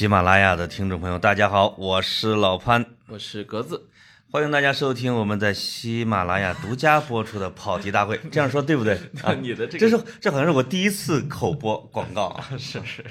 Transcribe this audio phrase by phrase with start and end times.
[0.00, 3.86] 喜马拉雅的听众朋友，大家好，我是老潘，我是格子，
[4.30, 8.18] 欢迎大家收听我们在喜马拉雅独家播出的跑题大会。
[8.32, 8.94] 这样说对不对？
[9.22, 12.42] 啊，你的这个这是这好像是我第一次口播广告啊。
[12.56, 13.04] 是是，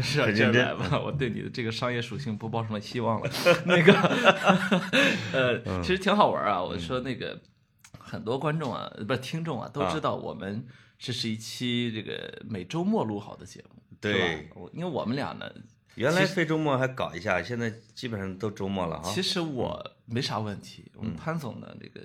[0.00, 3.30] 是 啊，很认真吧，我对你的这个商业属性不抱什么希望了。
[3.66, 3.92] 那个，
[5.34, 6.62] 呃，其实挺好玩啊。
[6.62, 7.38] 我说那个
[7.98, 10.66] 很多观众啊，不是听众啊，都知道我们
[10.98, 15.44] 这是一期这个每周末录好的节目，对吧我因为我们俩呢，
[15.96, 19.12] 原来非周末还搞一下，现在基本上都周末了哈。
[19.12, 20.90] 其实我没啥问题。
[20.94, 22.00] 我嗯们潘总呢，这个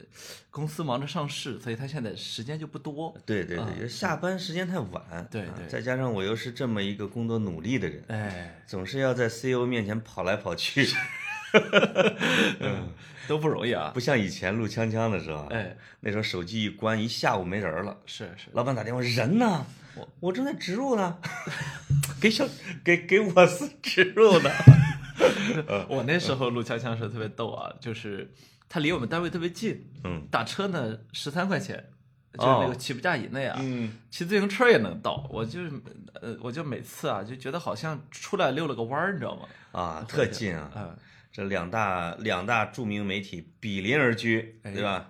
[0.51, 3.15] 公司忙着上市，所以他现在时间就不多。
[3.25, 10.85] 对对对，下班时间太晚，啊对对再加上我又是这么一个工作努力的人，哎，总是要在 CEO 面前跑来跑去，
[13.27, 13.91] 都不容易啊。
[13.93, 17.97] 不像以前录锵锵的时候啊，哎，那时候手机一关，一下午没人了。
[18.05, 19.65] 是是，老板打电话，人呢？
[19.97, 21.17] 我我正在植入呢，
[22.21, 22.47] 给小
[22.83, 24.49] 给给我是植入呢。
[25.89, 28.31] 我那时候录锵锵时候特别逗啊，就是
[28.69, 31.75] 他离我们单位特别近，嗯打车呢十三块钱，
[32.33, 35.27] 就是那个起步价以内啊，嗯，骑自行车也能到。
[35.31, 35.71] 我就是
[36.21, 39.47] 呃，我就每次啊就觉得好像出来溜了个弯儿，你知道吗？
[39.71, 40.95] 啊，特近啊，啊、
[41.31, 45.09] 这两大两大著名媒体比邻而居，哎对吧？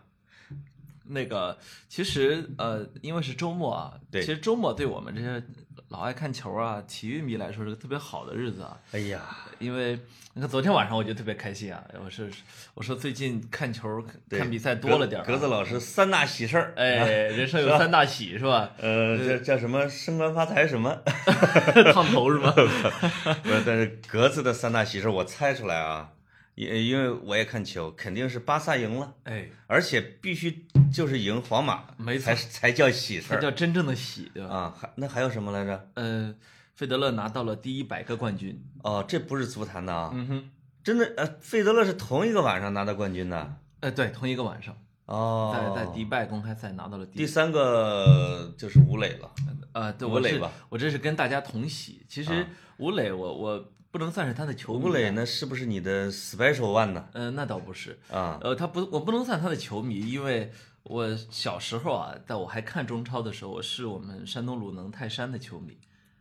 [1.10, 5.42] 那个其实呃，因为是周末啊，对其实周末对我们这些
[5.90, 8.78] 老爱看球啊、体育迷来说是个特别好的日子啊。
[8.92, 9.22] 哎呀，
[9.60, 9.98] 因为
[10.34, 12.30] 你看昨天晚上我就特别开心啊，我是
[12.74, 16.96] 我说最近看球看比赛多了点儿、啊，格格子老师三大喜事儿，哎，
[17.30, 18.70] 人生有三大喜是吧？
[18.80, 20.94] 呃，叫叫什么升官发财什么？
[21.94, 22.52] 烫头是吧？
[23.44, 26.10] 不是，但是格子的三大喜事儿我猜出来啊，
[26.58, 34.50] 因因为我也看球，肯定是巴萨赢了，哎，而且必须就是赢皇马，没错才才叫喜事才叫真正的喜对吧？
[34.56, 34.76] 啊。
[34.76, 35.90] 还那还有什么来着？
[35.94, 36.34] 呃，
[36.74, 38.60] 费德勒拿到了第一百个冠军。
[38.82, 40.50] 哦，这不是足坛的啊，嗯哼，
[40.84, 43.56] 真的，呃，费德勒是同一个晚上拿到冠军的。
[43.82, 44.76] 呃，对，同一个晚上，
[45.06, 49.32] 哦，在在迪拜公开赛拿到了第第三个就是吴磊了。
[49.73, 52.04] 呃，对，吴磊吧我这是跟大家同喜。
[52.10, 52.48] 其实啊
[52.78, 54.86] 吴磊，我我不能算是他的球迷。
[54.86, 55.10] 吴磊？
[55.12, 57.08] 呢，是不是你的 special one 呢？
[57.14, 57.98] 呃，那倒不是。
[58.12, 60.52] 啊，呃，他不，我不能算他的球迷，因为
[60.84, 65.78] 我小时候啊，在我还看中超的时候，我是我们山东鲁能泰山的球迷。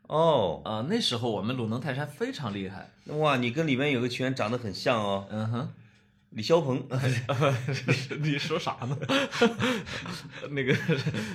[0.07, 2.91] 哦，啊、那时候我们鲁能泰山非常厉害。
[3.07, 5.69] 哇，你跟里面有个球员长得很像哦，嗯哼，
[6.37, 6.87] 李霄鹏。
[8.21, 8.97] 你说啥呢？
[10.53, 10.77] 那个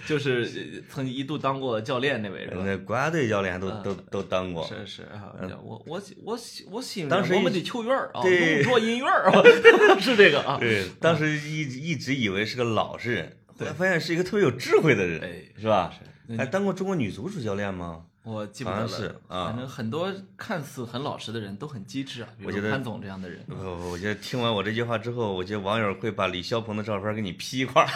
[0.06, 2.62] 就是曾经一度当过教练那位是吧？
[2.64, 4.64] 那国家队教练都都都当过。
[4.68, 9.42] 是是啊，我我我喜我喜当时我们的球员啊，对动作音乐儿啊，
[10.00, 10.58] 是这个啊。
[10.60, 15.92] 对，当时一一直以为是个老实人，后来发现是一个特别有智慧的人，哎，是吧？
[16.30, 18.04] 是还当过中国女足主教练吗？
[18.24, 23.44] 我记不得了，是啊反正很多看似很老实的人都很机智啊，比如我觉得潘总这样的人。
[23.48, 27.90] 不不，我觉得听完我这句话之后，我觉得网友会把李霄鹏的照片给你 P 一块儿，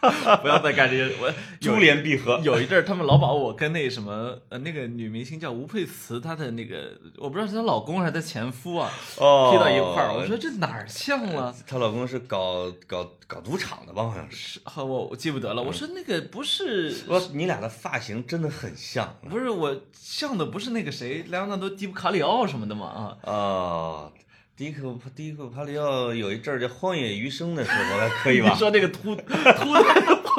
[0.42, 2.40] 不要再干这些，我珠联璧合。
[2.42, 11.54] 有一阵儿，他们老把我跟那什么呃那个女明星叫吴佩慈，她的那个我不知道是她老公还是她前夫啊，哦 P 到一块儿，我说这哪儿像了？
[11.66, 14.04] 她老公是搞搞搞赌场的吧？
[14.04, 14.36] 好像是。
[14.36, 15.62] 是，好我我记不得了。
[15.62, 22.86] 我说那个不是，我你俩的发型真的很像不是我像的不是那个谁，莱昂纳多·迪布卡里奥什么的吗？
[22.86, 24.12] 啊，哦。
[24.56, 28.58] 迪克迪克帕里奥有一阵儿叫《荒野余生》的时候，还可以吧你？
[28.58, 29.84] 说那个秃 秃的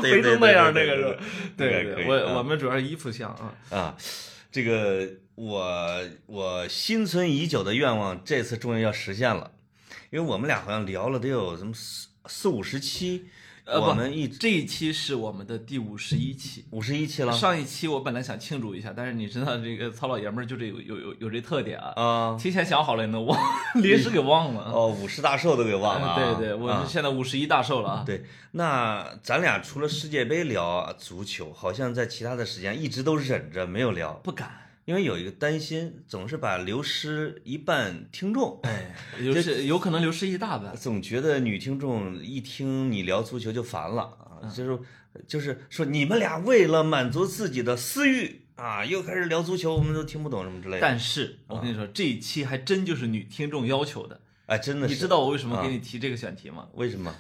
[0.01, 1.23] 对肥成那样那个是吧？
[1.55, 3.53] 对对对，我我们主要是衣服像啊。
[3.69, 3.97] 啊，
[4.51, 9.51] 这个我我心存已久的愿望，这次终于要实现了，
[10.09, 13.25] 因为我们俩好像聊了得有什么四四五十期，
[13.67, 16.63] 呃，不我们一这一期是我们的第五十一期。
[16.71, 23.37] 五十一期了上一期我本来想庆祝一下，但是你知道这个糙老爷们儿就这有有有有这特点啊，啊，提前想好了呢，忘
[23.83, 24.71] 临时给忘了。
[24.73, 28.03] 哦，五十大寿都给忘了、啊对对，我现在五十一大寿了啊。
[28.05, 38.57] 对，那咱俩除了世界杯聊足球，好像在其他的时间一直都忍着没有聊，不敢，因为有一个担心，总是把流失一半听众。
[38.63, 40.73] 哎， 流失有可能流失一大半。
[40.77, 44.79] 总觉得女听众一听你聊足球就烦了啊，就是
[45.27, 50.79] 就是说你们俩为了满足自己的私欲啊，又开始聊足球，我们都听不懂什么之类的。
[50.79, 54.21] 但是我跟你说，这一期还真就是女听众要求的。
[54.45, 56.65] 哎，真的是，你知道我为什么啊给你提这个选题吗？
[56.75, 57.13] 为什么？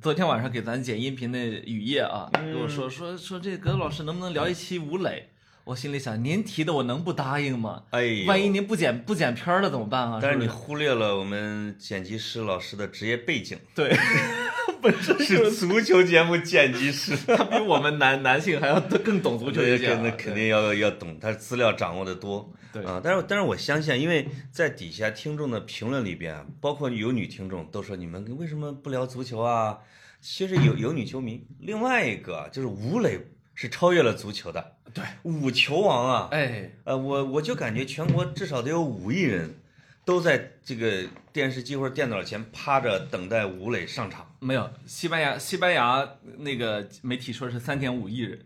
[0.00, 5.30] 昨天晚上给咱剪音频的雨夜啊，嗯跟我说说说这葛老师能不能聊一期吴磊？
[5.64, 7.84] 我心里想，您提的我能不答应吗？
[7.90, 10.18] 哎，万一您不剪不剪片儿了怎么办啊？
[10.20, 13.58] 但是你忽略了我们剪辑师老师的职业背景。
[13.74, 13.96] 对，
[14.82, 19.62] 本身是足球节目剪辑师，他比我们男男性还要更懂足球。
[19.62, 22.52] 那肯定要要懂，他资料掌握的多。
[22.70, 29.78] 对啊，但是但是我相信，因为在底下听众的评论里边，包括有女听众都说你们为什么不聊足球啊？
[30.20, 33.18] 其实有有女球迷，另外一个就是吴磊
[33.54, 36.28] 是超越了足球的，对，五球王啊！
[36.30, 39.56] 哎，呃，我我就感觉全国至少得有五亿人，
[40.04, 41.02] 都在这个
[41.32, 44.32] 电视机或者电脑前趴着等待吴磊上场。
[44.38, 46.08] 没有，西班牙西班牙
[46.38, 48.38] 那个媒体说是三点五亿人，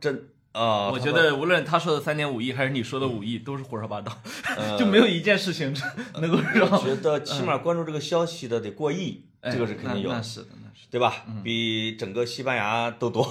[0.00, 4.16] 真啊，我觉得无论他说的三点五亿还是你说的五亿，都是胡说八道，
[4.56, 5.76] 呃 就没有一件事情
[6.14, 10.88] 能够让我觉得起码关注这个消息的得过亿，哎这个是肯定有那，那是的，那是的。
[10.90, 11.26] 对吧？
[11.44, 13.30] 比整个西班牙都多。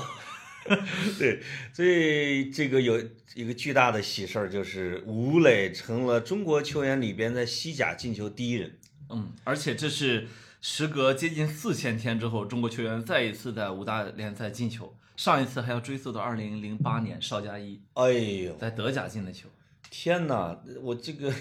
[1.18, 1.42] 对，
[1.74, 3.02] 所以这个有
[3.34, 8.78] 一个巨大的喜事儿，就是吴磊成了中国球员里边在西甲进球第一人。
[9.10, 10.28] 嗯，而且这是
[10.62, 14.96] 时隔接近四千天之后，中国球员再一次在五大联赛进球。
[15.18, 19.48] 上一次还要追溯到二零零八年邵佳一哎呦，在德甲进的球，
[19.92, 20.58] 天哪！
[20.82, 21.32] 我这个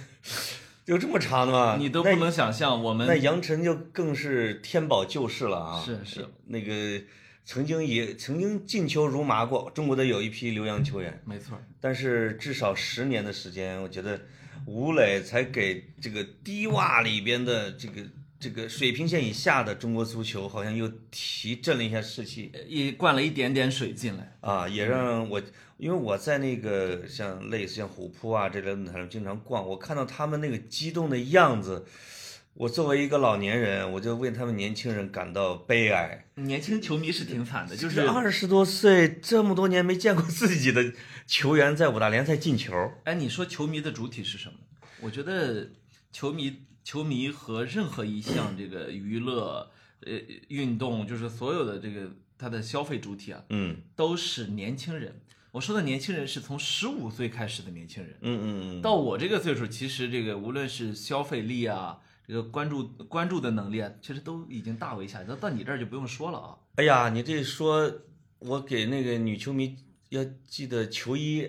[0.84, 1.76] 有这么长的吗？
[1.78, 2.82] 你都不能想象。
[2.82, 5.82] 我们那杨晨就更是天宝救世了啊！
[5.82, 7.02] 是是那个
[7.50, 14.20] 曾经也曾经进球如麻过，中国的有一批留洋球员，没错，但是至少十年的时间，我觉得
[14.66, 18.02] 吴磊才给这个低洼里边的这个
[18.38, 24.32] 这个水平线以下的中国足球，好像又提振了一下士气也灌了一点点水进来。
[24.40, 25.42] 啊，也让我
[25.76, 31.84] 因为我在那个像类似像虎扑啊这类论坛上经常逛，我看到他们那个激动的样子。
[32.60, 36.26] 我作为一个老年人，我就为他们年轻人感到悲哀。
[36.34, 40.92] 年轻球迷是挺惨的，就是二十多岁，这么多年没见过自己的
[41.26, 42.92] 球员在五大联赛进球。
[43.04, 44.58] 哎，你说球迷的主体是什么？
[45.00, 45.70] 我觉得
[46.12, 49.70] 球迷球迷和任何一项这个娱乐
[50.02, 50.12] 呃
[50.48, 55.18] 运动，就是所有的这个它的消费主体啊，嗯都是年轻人。
[55.52, 65.36] 我说的年轻人是从十五岁开始的年轻人，嗯嗯嗯，到我这个岁数，其实这个无论是消费力啊，这个关注关注的能力啊，其实都已经大为下降。
[65.38, 66.56] 到你这儿就不用说了啊。
[66.76, 67.92] 哎呀，你这说，
[68.38, 69.76] 我给那个女球迷
[70.10, 71.48] 要记得球衣，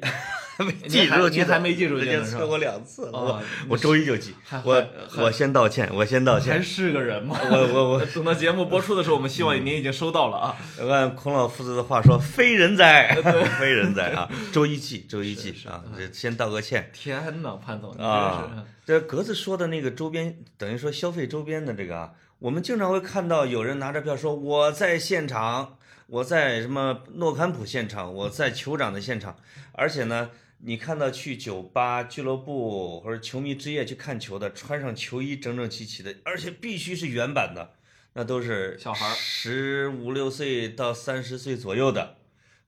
[0.60, 4.86] 没记住，您还没记住人家测过两次我我周一就记，我
[5.18, 7.38] 我先道歉，我先道歉还歉，是个人吗？
[7.50, 10.56] 我我我 等到节目播出的时候，我们希望您已经收到了啊。
[10.90, 13.16] 按孔老夫子的话说，非人哉，
[13.60, 14.30] 非人哉啊！
[14.52, 16.92] 周一记，周一记啊，先道个歉。
[16.94, 25.78] 天哪，潘总，你真是啊，这格子说的那个周边，等于说消费周边的这个啊，我们经常会看到有人拿着票说我在现场，
[26.12, 29.38] 我在什么诺坎普现场，我在酋长的现场，
[29.72, 37.76] 而且呢，你看到去酒吧、俱乐部或者球迷之夜去看球的，穿上球衣整整齐齐的，而且必须是原版的，
[38.16, 42.18] 那都是小孩儿十五六岁到三十岁左右的，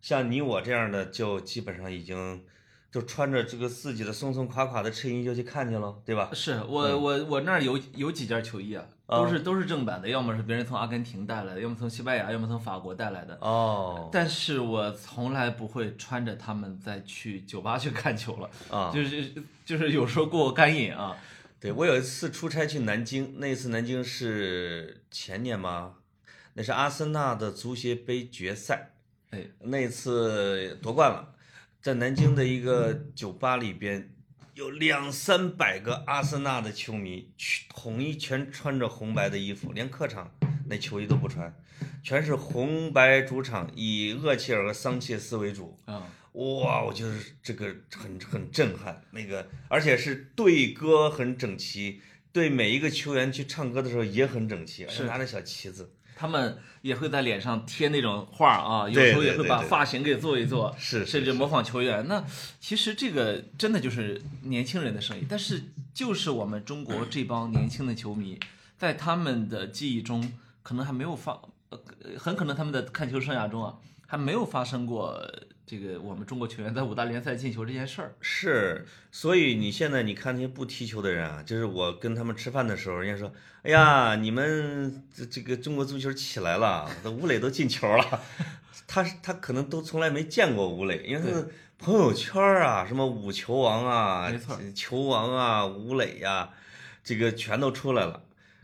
[0.01, 2.45] 像你我这样的就基本上已经。
[2.93, 6.29] 就穿着这个自己的松松垮垮的衬衣就去看去了，对吧？
[6.31, 13.37] 是我我我那儿有有几件球衣啊，都是都是正版的，要么是别人从阿根廷带来的，要么从西班牙，要么从法国带来的。
[13.41, 19.33] 哦，但是我从来不会穿着它们再去酒吧去看球了，啊， 就是
[19.65, 21.15] 就是有时候过干瘾啊。
[21.59, 25.93] 对我有一次出差去南京，那一次南京是前年吗？
[26.55, 28.91] 那是阿森纳的足协杯决赛，
[29.31, 31.33] 哎，那次夺冠了，
[31.81, 34.12] 在南京的一个酒吧里边，
[34.53, 40.31] 有两三百个阿森纳的球迷，去统一全穿着红白的衣服，连客场
[40.67, 41.51] 那球衣都不穿，
[42.03, 45.75] 全是红白主场，以厄齐尔和桑切斯为主。
[45.85, 51.99] 啊，哇，我就是这个很很震撼，那个而且是队歌很整齐，
[52.31, 62.07] 对每一个球员去唱歌的时候也很整齐，而且是拿着小旗子，他们也会在脸上贴那种画儿啊，有时候也会把发型给做一做，是甚至模仿球员。
[62.07, 62.23] 那
[62.59, 68.39] 其实这个真的就是年轻人的生意，但是就是我们中国这帮年轻的球迷，
[68.77, 71.39] 在他们的记忆中，可能还没有发，
[71.73, 73.75] 呃，很可能他们在看球生涯中啊，
[74.07, 75.19] 还没有发生过
[75.65, 78.13] 这个我们中国球员在五大联赛进球这件事儿。
[78.21, 88.21] 是，所以你现在你看那些不踢球的人啊，就是我跟他们吃饭的时候，人家说，哎呀，你们这这个中国足球起来了，这吴磊都进球了，
[88.85, 91.47] 他他可能都从来没见过吴磊，因为他的
[91.79, 94.31] 朋友圈啊，什么五球王啊，
[94.75, 96.49] 球王啊，吴磊呀、
[97.03, 98.21] 这个全都出来了。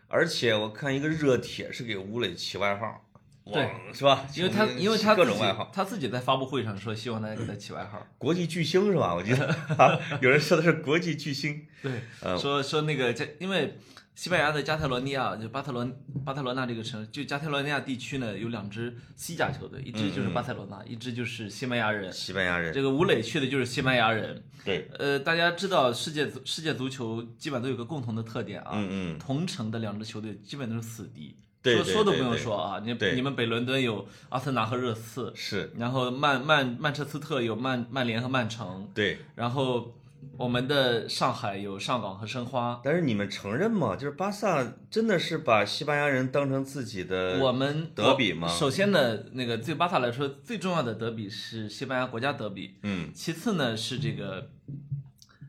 [0.10, 3.06] 而且我看一个热帖是给吴磊起外号，
[3.46, 4.26] 对是吧？
[4.36, 9.14] 因为他因为他各种外号，他自己在发布会上说希望大家给他起外号，国际巨星是吧？
[9.16, 9.48] 我记得
[9.78, 13.78] 啊，有人说的是国际巨星，对，嗯说说那个这，因为
[14.20, 15.90] 西班牙的加泰罗尼亚就巴特罗
[16.26, 22.12] 巴特罗那这个城，就加泰罗尼亚地区呢有两支西甲球队，一支就是巴塞罗那，一支就是西班牙人。
[22.12, 24.44] 西班牙人，这个吴磊去的就是西班牙人。
[24.66, 31.38] 对，呃，大家知道世界足世界足球基本都有个共同的特点啊，嗯嗯，同城的两支球队基本都是死敌。
[31.62, 39.18] 对对说说都不用说啊，你你们北伦敦有阿森纳和热刺，是，然后曼曼曼彻斯特有曼曼联和曼城，对。
[39.36, 39.94] 然后
[40.38, 42.80] 我们的上海有上港和申花。
[42.84, 43.96] 但是你们承认吗？
[43.96, 54.50] 就是巴萨真的是把西班牙人当成自己的我们德比吗首先呢，那个对巴萨来说最重要的德比是西班牙国家德比，嗯其次呢是这个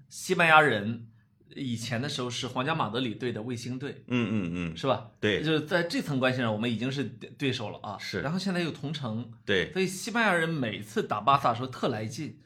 [0.08, 1.06] 西班牙人
[1.54, 5.10] 以前的时候是皇家马德里队的卫星队，嗯嗯嗯，是吧？
[5.20, 7.04] 对就是在这层关系上，我们已经是
[7.36, 7.96] 对手了啊。
[7.98, 9.72] 是然后现在又同城，对。
[9.72, 12.38] 所以西班牙人每次打巴萨的时候特来劲。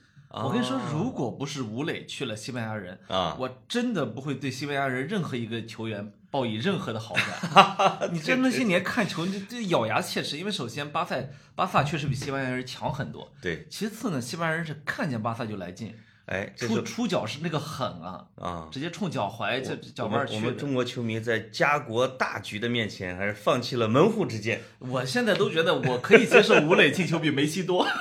[0.42, 8.10] 我跟你说啊，如果不是吴磊去了西班牙人，啊，我真的不会对西班牙人任何一个球员抱以任何的好感。
[8.12, 15.94] 你这那些年看球，你这咬牙切齿，因为首先巴塞巴萨确实比西班牙人强很多，对，其次呢，西班牙人是看见巴萨就来劲，
[16.26, 20.40] 哎，这出出脚是那个狠啊，啊，直接冲脚踝这脚腕儿去的。
[20.40, 24.62] 们中国球迷在家国大局的面前，还是放弃了门户之见。
[24.80, 27.86] 我现在都觉得我可以接受吴磊进球比梅西多。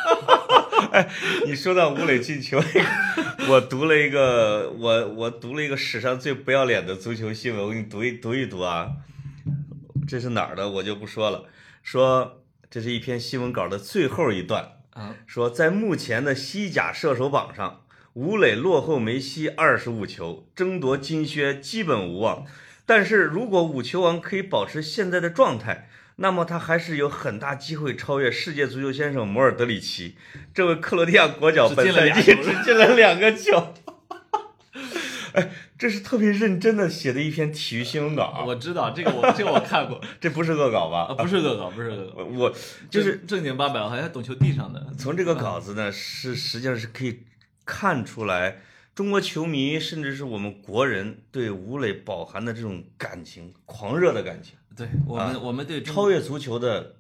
[1.46, 2.62] 你说到吴磊进球，
[3.50, 8.92] 我读了一个我我读了一个史上最不要脸的足球新闻，我给你读一读一读啊。
[10.08, 11.46] 这是哪儿的我就不说了，
[11.82, 17.82] 说这是一篇新闻稿的最后一段，啊，说在目前的西甲射手榜上，
[18.14, 22.46] 吴磊落后梅西二十五球，争夺金靴基本无望。
[22.86, 30.16] 但是如果五球王可以保持现在的状态，那么他还是有很大机会超越世界足球先生摩尔德里奇。
[30.54, 33.74] 这位克罗地亚国脚只本进了俩球赛季只进了两个球。
[35.34, 41.24] 哎，这是特别认真的写的一篇体育新闻稿，我知道这个我这个我看过，这不是恶搞啊，吧？
[41.24, 42.56] 不是恶搞，不是恶搞，我我
[42.92, 44.94] 就是正正经八百，好像懂球地上的。
[44.96, 47.24] 从这个稿子呢，是实际上是可以
[47.66, 48.60] 看出来，
[48.94, 56.96] 中国球迷甚至是我们国人对吴磊饱含的这种感情，狂热的感情，对我们，我们对超越足球的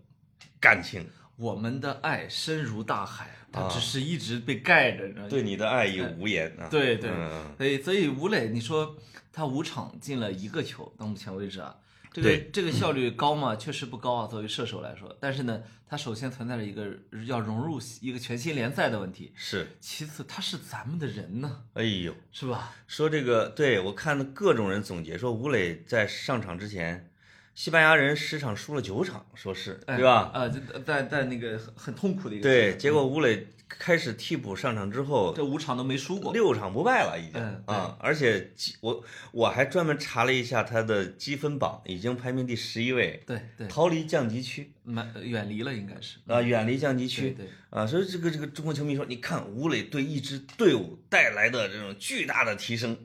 [0.60, 5.10] 感情，我们的爱深如大海，它啊只是一直被盖着？
[5.30, 6.68] 对你的爱已无言啊。
[6.70, 8.96] 对对嗯所以所以吴磊，你说
[9.32, 11.76] 他五场进了一个球，到目前为止啊，
[12.12, 13.56] 这个这个效率高吗？
[13.56, 15.16] 确实不高啊，作为射手来说。
[15.20, 16.88] 但是呢，他首先存在着一个
[17.26, 22.76] 要融入一个全新联赛的问题，是，其次他是咱们的人呢，哎呦，是吧？
[22.88, 27.10] 说这个，对我看各种人总结说，吴磊在上场之前，
[27.56, 30.32] 西班牙人十场输了九场，说是哎对吧？
[30.34, 36.34] 啊，就在在那个很很痛苦的一个对，结果吴磊开始替补上场之后，这五场都没输过。
[36.34, 37.98] 六场不败了，已经嗯啊！
[38.00, 46.18] 而且积我我还专门查了一下他的积分榜，已经排名第十一位，对对，逃离降级区蛮远离了应该是。
[46.28, 47.86] 啊，远离降级对区对，啊！
[47.86, 52.98] 所以这个这个中国球迷说，你看吴磊对一支队伍带来的这种巨大的提升，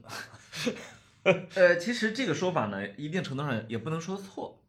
[1.54, 4.60] 呃，其实这个说法呢，一定程度上也不能说错。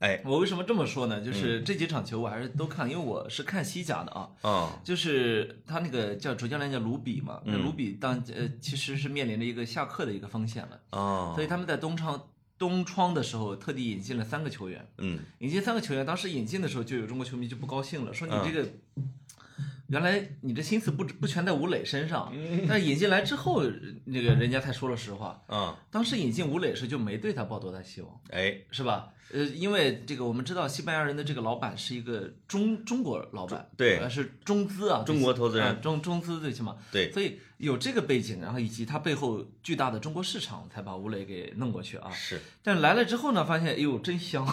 [0.00, 1.20] 哎，我为什么这么说呢？
[1.20, 4.30] 就是这几场球我还是都看，因为我是看西甲的啊。
[4.42, 18.68] 啊，就是他那个叫主教练叫卢比嘛，那嗯卢比当呃其实是面临着一个下课的一个风险了，啊，所以他们在东窗东窗的时候特地引进了三个球员，嗯引进三个球员，当时引进的时候就有中国球迷就不高兴了，说你嗯这个。
[19.88, 22.32] 原来你的心思不不全在吴磊身上，
[22.68, 23.62] 但是引进来之后，
[24.04, 25.42] 那个人家才说了实话。
[25.46, 29.08] 啊，当时引进吴磊时就没对他抱多大希望，哎，是吧？
[29.30, 42.10] 呃，因为这个我们知道西班牙人的这个老板是一个中中国老板，对呃是中资啊，中国投资人啊中中资最起码，对，所以有这个背景，然后以及他背后巨大的中国市场，才把吴磊给弄过去啊。
[42.10, 44.46] 是，但是来了之后呢，发现哎呦真香，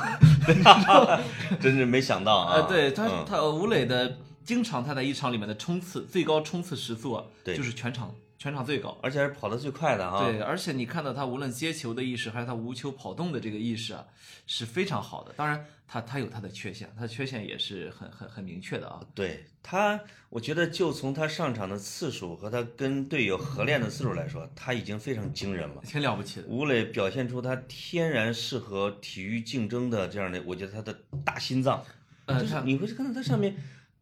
[1.61, 2.55] 真是没想到啊！
[2.55, 8.97] 呃，对他嗯他吴磊的经常他在一场里面的冲刺最高冲刺时速啊，对就是全场全场最高。
[9.01, 10.23] 而且还是跑得最快的啊！
[10.23, 14.05] 对，而且你看到他无论接球的意识，还是他无球跑动的这个意识啊，
[14.45, 15.33] 是非常好的。
[15.35, 19.01] 当然，他他有他的缺陷，他的缺陷也是很很很明确的啊。
[19.15, 19.99] 对他，
[20.29, 25.81] 我觉得就从他上场的次数和他跟队友合练的次数来说，他已经非常惊人了。
[25.83, 26.47] 挺了不起的。
[26.47, 31.83] 吴磊表现出他天然适合体育竞争的这样的，我觉得他的大心脏，
[32.25, 33.55] 呃，就是你会看到他上面，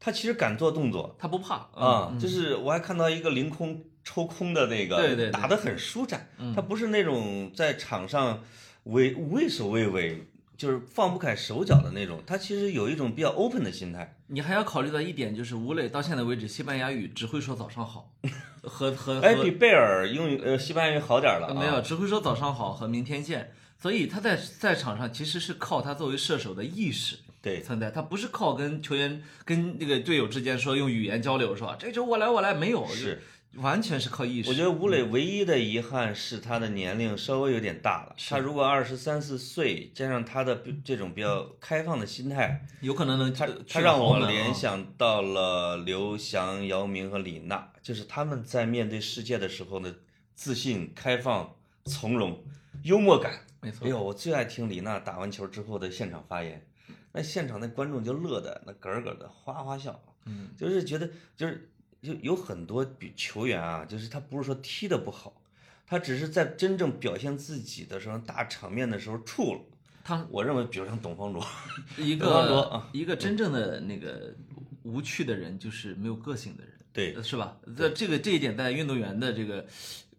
[0.04, 8.44] 他其实敢做动作他不怕啊，就是我还看到一个凌空抽空的那个，对对对打得很舒展，他不是那种在场上
[8.84, 10.28] 畏畏首畏尾。
[10.56, 14.16] 就是放不开手脚的那种，他其实有一种比较 open 的心态。
[14.28, 18.14] 你还要考虑到一点，就是吴磊到现在为止，西班牙语只会说早上好，
[18.62, 21.54] 和和哎，比贝尔英语呃西班牙语好点儿了、啊。
[21.60, 23.52] 没有，只会说早上好和明天见。
[23.82, 31.76] 所以他在在场上其实是靠他作为射手的意识对，存在，他不是靠跟球员跟那个队友之间说用语言交流是吧？
[31.78, 33.22] 这球我来我来没有，是
[33.58, 34.50] 完全是靠意识。
[34.50, 38.16] 我觉得吴磊唯一的遗憾是他的年龄稍微有点大了。
[38.30, 49.94] 他如果二十三四岁，加上他的这种比较开放的心态，有可能能他他让我联想到了刘翔、姚明和李娜，就是他们在面对世界的时候的
[50.34, 51.54] 自信、开放、
[51.86, 52.42] 从容、
[52.84, 53.42] 幽默感。
[53.60, 56.66] 没错哎呦，我最爱听李娜打完球之后的现场发言，
[57.14, 61.70] 那现场那观众就乐的那咯咯的哗哗笑，嗯，就是觉得就是
[62.02, 65.42] 就有很多比球员啊，就是他不是说踢的不好，
[65.88, 69.62] 他只是在真正表现自己的时候，大场面的时候怵了。
[70.04, 71.42] 他我认为，比如像董方卓，
[71.98, 74.36] 一个啊一个真正的那个
[74.82, 77.58] 无趣的人，就是没有个性的人，对是吧？
[77.78, 79.66] 这这个这一点在运动员的这个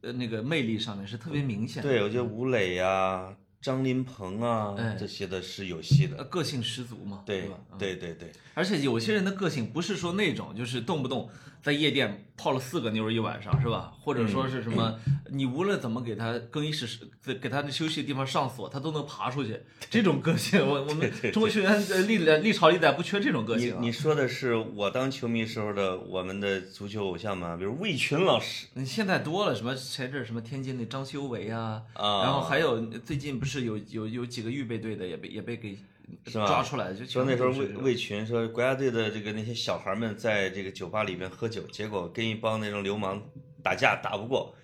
[0.00, 1.88] 呃那个魅力上面是特别明显的。
[1.90, 4.94] 对我觉得吴磊呀、张琳芃啊哎。
[5.00, 6.18] 这些的是有戏的。
[6.18, 11.30] 呃，个性十足嘛，对对对对，而且有些人的个性不是说那种，就是动不动
[11.64, 13.90] 在夜店泡了四个妞一晚上，是吧？
[14.02, 16.86] 或者说是什么，你无论怎么给他更衣室
[17.24, 19.58] 给给他的休息的地方上锁，他都能爬出去。
[19.88, 23.78] 这种个性，我我们中国球员呃历来历朝历代不缺这种个性啊。
[23.80, 27.56] 你说的是我当球迷时候的我们的足球偶像吗？
[27.56, 35.78] 比如魏群老师你现在多了，什么前阵什么天津那张修为啊，啊，然后还有最近不是有有有几个预备队的也被也被给
[36.26, 43.22] 是吧抓出来，就说那时候魏魏群说国家队的这个那些小孩们在这个酒吧里边喝酒，结果跟一帮那种流氓
[43.62, 44.54] 打架打不过，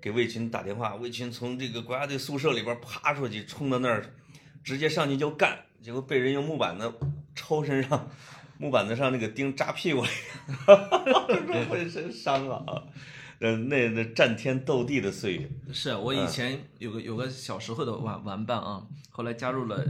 [0.00, 4.04] 给魏群打电话，魏群从这个国家队宿舍里边爬出去，冲到那儿，
[4.62, 6.92] 直接上去就干，结果被人用木板子
[7.34, 8.10] 抽身上，
[8.58, 10.10] 木板子上那个钉扎屁股里，
[11.68, 12.82] 浑身伤啊！
[13.44, 19.84] 呃，那那战天斗地的岁月，是我以前有个有个小时候的玩玩伴啊，后来加入了，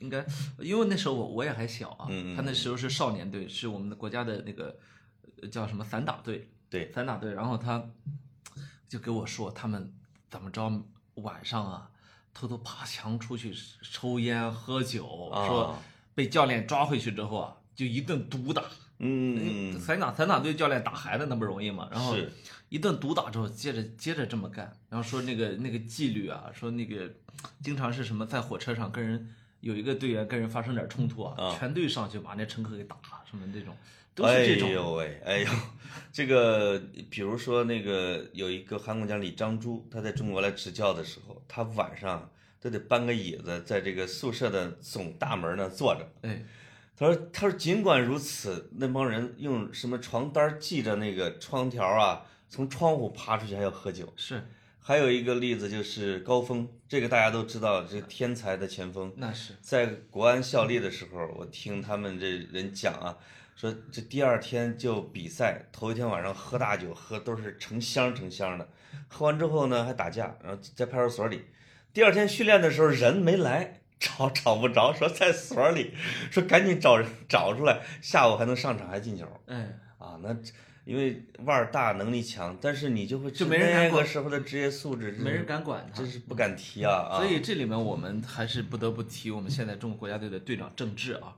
[0.00, 0.26] 应该
[0.58, 4.76] 因为那时候我我也还小啊，他那时候是少年队，是我们的国家的那个
[5.40, 7.80] 呃叫什么散打队，对，散打队，然后他
[8.88, 9.94] 就给我说他们
[10.28, 10.68] 怎么着
[11.14, 11.88] 晚上啊
[12.34, 15.78] 偷偷爬墙出去抽烟喝酒，啊说
[16.12, 18.64] 被教练抓回去之后啊就一顿毒打。
[18.98, 22.32] 嗯，散打散打队教练打孩子那不容易嘛，然后是
[22.68, 27.10] 一顿毒打之后，接着接着这么干，然后说那个那个纪律啊，说那个
[27.62, 32.96] 经常是什么在火车上跟人有一个队员跟人发生点冲突啊，啊全队上去把那乘客给打
[33.28, 33.76] 什么这种，
[34.14, 34.68] 都是哎这种。
[34.68, 35.50] 哎呦喂，哎呦，
[36.12, 42.28] 这个比如说那个有一个韩国将李章洙，他在中国来执教的时候，他晚上
[42.60, 46.08] 都得搬个椅子在这个宿舍的总大门那坐着。
[46.22, 46.44] 哎，
[46.96, 54.12] 他说：“他说尽管如此，那帮人用什么床单系着那个窗条啊，从窗户爬出去还要喝酒。
[54.16, 54.42] 是。
[54.78, 59.54] 还有一个例子就是高峰，这个大家都知道，这天才的前锋，那是。
[59.60, 63.18] 在国安效力的时候，我听他们这人讲啊，
[63.56, 68.68] 说这第二天就比赛，头一天晚上喝大酒，喝都是成箱成箱的，
[69.08, 71.44] 喝完之后呢还打架，然后在派出所里，
[71.92, 75.94] 第二天训练的时候人没来，找找不着，说在所里，
[76.30, 79.26] 说赶紧找人找出来，下午还能上场还进球。
[79.46, 80.32] 哎，啊，那
[80.86, 86.08] 因为腕儿大能力强，但是你就会就没人那个时候的职业素质，没人敢管他真。
[86.08, 91.34] 是不敢提啊啊，所以这里面我们还是不得不提我们现在中国国家队的队长郑智啊，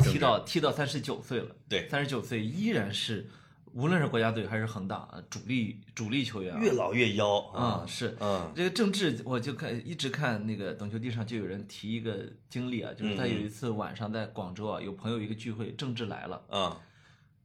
[0.00, 3.28] 踢到踢到三十九岁了，对三十九岁依然是
[3.72, 8.16] 无论是国家队还是恒大啊主力主力球员啊，越老越妖啊是。
[8.18, 12.18] 嗯这个郑智，我就看一直看那个懂球帝上就有人提一个
[12.50, 16.80] 经历啊，就是他有一次晚上在广州啊，有朋友一个聚会，郑智来了，啊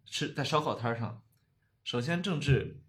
[0.09, 1.21] 吃在烧烤摊儿上。
[1.83, 2.81] 首先郑智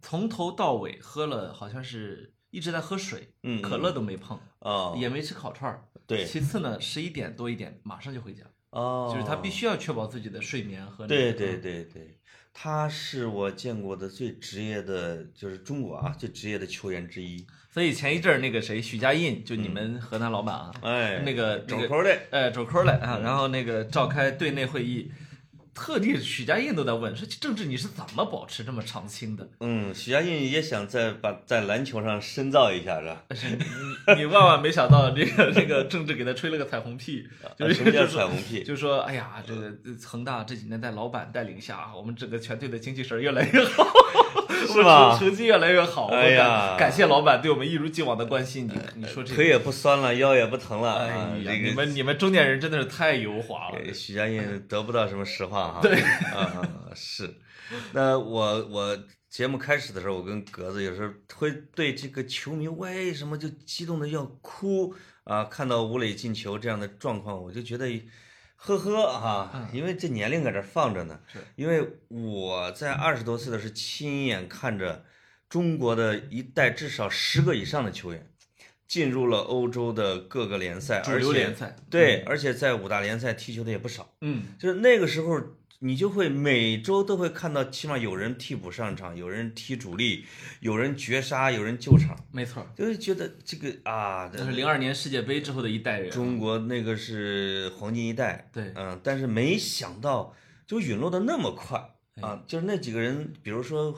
[0.00, 5.88] 从头到尾喝了，好像是一直在喝水，嗯可乐都没碰，啊也没吃烤串儿。
[6.06, 6.24] 对。
[6.24, 12.20] 其次呢，十一点多一点马上就回家，哦，就是他必须要确保自己的睡眠和那个对对对对，
[12.52, 17.44] 他是我见过的最职业的，就是中国啊最职业的球员之一。
[17.70, 25.10] 所以前一阵儿那个谁许家印，就你们河南老板啊，哎，那个那个整口的，哎，周抠来啊，然后那个召开队内会议，
[25.76, 29.46] 特地许家印都在问说，郑智你是怎么保持这么长青的？
[29.60, 33.22] 嗯，许家印也想在把在篮球上深造一下，是吧？
[34.08, 38.64] 你你万万没想到，这个这个郑智给他吹了个彩虹屁，就是什么叫彩虹屁？
[38.64, 39.70] 就说哎呀，这个
[40.02, 43.84] 恒大这几年在老板带领下，我们整个全队的精气神儿越来越好。
[44.66, 45.16] 是吧？
[45.18, 48.66] 成绩越来越好，哎呀感感谢老板对我们一如既往的关心。
[48.66, 53.78] 你你说这腿也不酸了，腰也不疼了，哎啊，呀，你们你们中年人真的是太油滑了。
[53.78, 55.80] 呃许家印得不到什么实话哈。
[55.82, 57.34] 对啊，是。
[57.92, 58.98] 那我我
[59.28, 67.86] 节目开始的时候，我跟格子有时候会对这个球迷为什么就激动的要哭啊，看到吴磊进球这样的状况，我就觉得。
[68.56, 71.20] 呵呵哈，因为这年龄搁这放着呢。
[71.32, 75.04] 是因为我在二十多岁的时候亲眼看着
[75.48, 78.28] 中国的一代至少十个以上的球员
[78.88, 84.14] 进入了欧洲的各个联赛，主而且流联赛对，而且在五大联赛踢球的也不少。
[84.20, 85.40] 嗯，就是那个时候，
[85.80, 90.24] 你就会每周都会看到，起码有人替补上场，有人踢主力，
[90.60, 96.14] 有人绝杀，有人救场，没错，就是觉得这个啊，那是零二年世界杯之后的一代人啊。
[96.14, 100.34] 中国那个是黄金一代，对嗯，但是没想到
[100.66, 101.78] 就陨落的那么快
[102.14, 102.42] 哎啊！
[102.46, 103.94] 就是那几个人，比如说，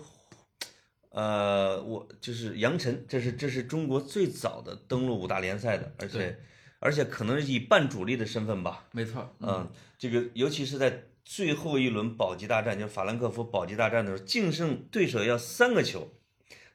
[1.10, 6.38] 呃，我就是杨晨，这是这是中国最早的登陆五大联赛的，而且
[6.80, 16.14] 而且可能是以半主力的身份吧，没错，嗯，这个尤其是在最后一轮保级大战，就是法兰克福保级大战的时候，净胜对手要三个球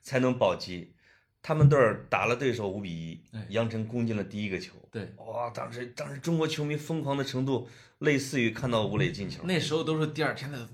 [0.03, 0.93] 才能保级，
[1.43, 4.71] 他们队儿打了对手五比一哎，杨晨攻进了第一个球。
[4.89, 7.67] 对，哇，当时当时中国球迷疯狂的程度，
[7.99, 9.43] 类似于看到吴磊进球。
[9.43, 10.65] 那时候都是第二天的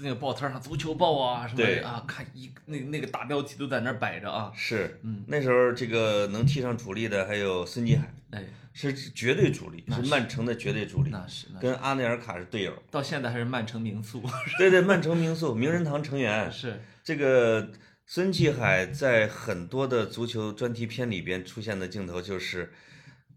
[0.00, 4.50] 那个报摊上，足球报啊什么对的啊，看一那那个大标题都在那儿摆着啊。
[4.52, 12.72] 是，嗯，那时候这个能踢上主力的还有孙继海，哎，是绝对主力，是曼城的绝对主力，那是那是跟阿内尔卡是队友。
[12.90, 14.20] 到现在还是曼城名宿。
[14.58, 16.50] 对对，曼城名宿，名人堂成员。
[16.50, 17.70] 是，这个
[18.06, 22.72] 孙继海在很多的足球专题片里边出现的镜头就是，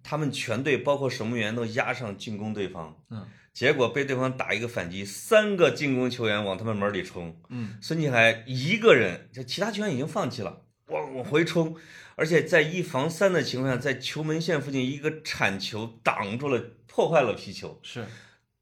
[0.03, 11.75] 他们全队包括守门员都压上进攻对方，嗯结果被对方打一个反击，三个进攻球员往他们门里冲，嗯，孙继海一个人，就其他球员已经放弃了，往往回冲，
[12.15, 17.79] 而且在一防三的情况下，在球门线附近一个铲球挡住了，破坏了皮球。
[17.83, 18.05] 是，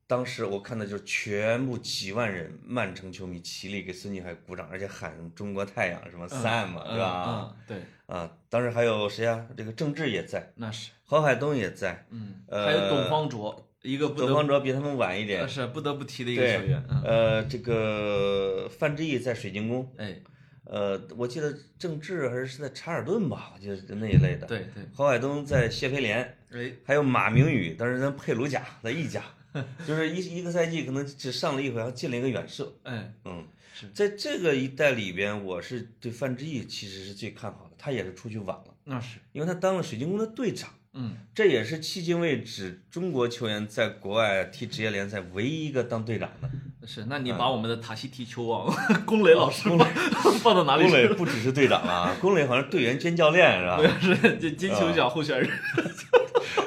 [0.08, 7.26] 当时我看的就是全部几万人曼城球迷齐力给孙继海鼓掌，而且喊“中国太阳”什么 Sam 嘛，对吧？
[7.28, 7.78] 嗯，嗯对，
[8.16, 15.48] 啊，当时还有谁啊、这个郑智也在，那是，郝海东也在，嗯，呃还有董方卓，一个不董方卓比他们晚一点呃。
[15.48, 16.82] 是不得不提的一个球员。
[16.88, 20.16] 嗯，呃，这个范志毅在水晶宫，哎，
[20.64, 29.22] 呃，我记得郑智还是是在查尔顿吧，我记得是那一类的。，对对，郝海东在谢菲联，哎，还有马明宇，当时在佩鲁贾，在意甲，
[29.88, 32.74] 就是一一个赛季可能只上了一回，还进了一个远射。
[32.84, 33.46] 哎，嗯，
[33.94, 46.50] 在这个一代里边，我是对范志毅其实是最看好的，他也是出去晚了，那是，因为他当了水晶宫的队长，嗯，这也是迄今为止中国球员在国外踢职业联赛唯一一个当队长的。
[46.88, 47.06] 是。
[47.10, 48.74] 那你把我们的塔西提球王
[49.06, 53.78] 龚磊老师放 放到哪里龚磊不只是队长了啊，龚磊好像队员兼教练是吧？
[54.00, 55.50] 是这金球奖候选人。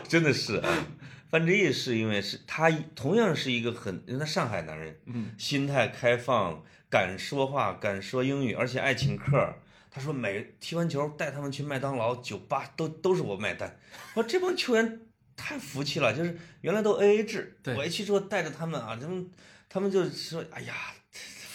[0.06, 0.86] 真的是啊。
[1.30, 9.54] 范志毅是因为是他同样是一个很，因为他上海男人，嗯，心态开放，敢说话，敢说英语，而且爱请客。
[9.92, 13.78] 他说每踢完球带他们去麦当劳、酒吧都都是我买单。
[14.14, 15.00] 我说这帮球员
[15.36, 19.30] 太服气了，就是原来都 A A 制，对我一去之后带着他们啊，他们
[19.68, 20.74] 他们就说，哎呀，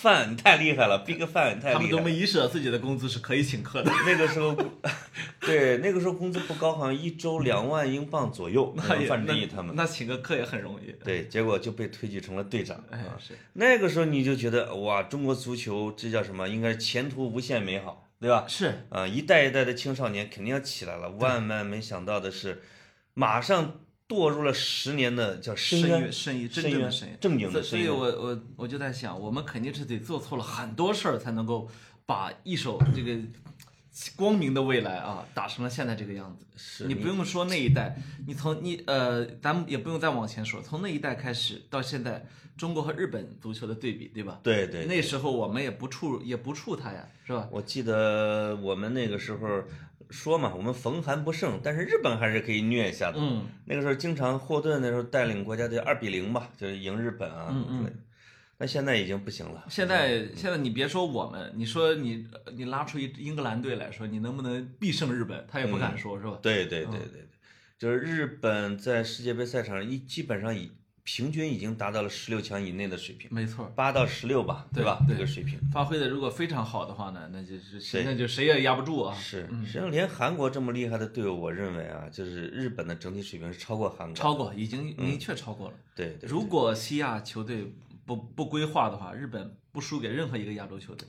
[0.05, 1.73] 范你太厉害了，Big 范你太厉害了。
[1.73, 3.91] 他们都没意识到自己的工资是可以请客的。
[4.05, 4.55] 那个时候，
[5.41, 8.71] 对那个时候工资不高，好像一周两万英镑左右。
[8.77, 10.91] 那也范志毅他们，那请个客也很容易。
[11.03, 12.83] 对，结果就被推举成了队长。
[12.91, 16.47] 哎啊，是，那个时候你就觉得哇，中国足球这叫什么？
[16.47, 18.45] 应该是前途无限美好，对吧？
[18.47, 21.09] 是，啊，一代一代的青少年肯定要起来了。
[21.09, 22.61] 万万没想到的是，
[23.15, 27.97] 马上堕入了十年的叫深渊深渊，，深渊，真正的深渊，正经的所以所以。
[27.97, 31.67] 我我我就在想，我们肯定是得做错了很多事儿，才能够
[32.05, 33.17] 把一手这个
[34.15, 36.45] 光明的未来啊打成了现在这个样子。
[36.55, 44.39] 是你不用说那一代，你从你呃，咱们也不用再往前说，从那一代开始到现在，中国和日本足球的对比，对吧？
[44.43, 47.47] 对对，那时候我们也不怵也不怵他呀，是吧？
[47.51, 49.63] 我记得我们那个时候
[50.09, 53.17] 说嘛，我们逢韩不胜，但是日本还是可以虐一下的。
[53.19, 57.95] 嗯，那个时候经常霍顿那时候带领国家队二比零吧，就是赢日本啊嗯嗯之类的。
[58.57, 59.65] 那现在已经不行了。
[59.69, 65.45] 现在现在你别说我们，你说你你拉出一英格兰队来说，你能不能必胜日本？
[65.49, 66.39] 他也不敢说，是吧？
[66.41, 67.27] 对对对对对，
[67.77, 70.71] 就是日本在世界杯赛场上一基本上已
[71.05, 74.99] 平均已经达到了十六强以内的水平，没错，八到十六吧，对吧？
[75.07, 79.15] 这个水平发挥的如果非常好的话呢，那就是谁那就谁也压不住啊。
[79.15, 79.47] 是。
[79.63, 84.15] 实际上，连韩国这么厉害的队伍，我认为啊，就是日本的整体水平是超过韩国。
[84.15, 85.75] 超过已经明确超过了。
[85.95, 87.71] 对对，如果西亚球队
[88.03, 91.07] 不不规划的话，日本不输给任何一个亚洲球队。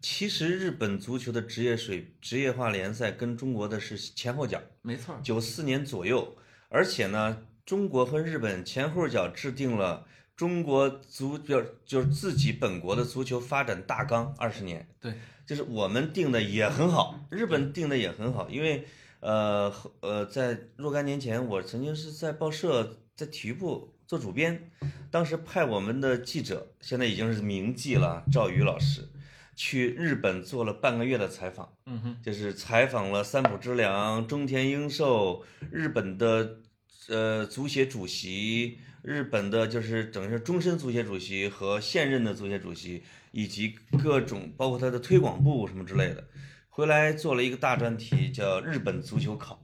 [0.00, 6.34] 其实日本足球的职业水职业化联赛跟中国的是前后脚，没错，九四年左右，
[6.70, 15.14] 而且呢，中国和日本前后脚制定了中国足就就是自己本国的足球发展大纲二十年，对，
[15.46, 18.84] 就是我们定的也很好，日本定的也很好，因为
[19.20, 24.70] 呃呃，在若干年前，我曾经是在报社在体育部做主编，
[25.10, 29.08] 当时派我们的记者，现在已经是名记了，赵宇老师，
[29.54, 31.72] 去日本做了半个月的采访。
[31.86, 36.58] 嗯哼，就是采访了三浦知良、中田英寿、日本的
[37.08, 46.26] 呃足协主席、日本的就是等于是终身足协主席和现任的足协主席，以及各种包括他的推广部什么之类的，
[46.68, 49.60] 回来做了一个大专题，叫《日本足球考》。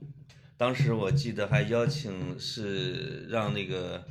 [0.57, 4.05] 当时我记得还邀请是让那个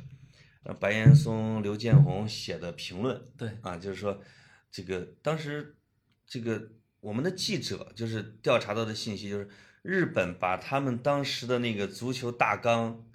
[0.63, 4.21] 呃白岩松、刘建宏写的评论，对，啊，就是说
[4.69, 5.77] 这个当时
[6.27, 6.61] 这个
[6.99, 9.47] 我们的记者就是调查到的信息，就是
[9.81, 13.05] 日本把他们当时的那个足球大纲，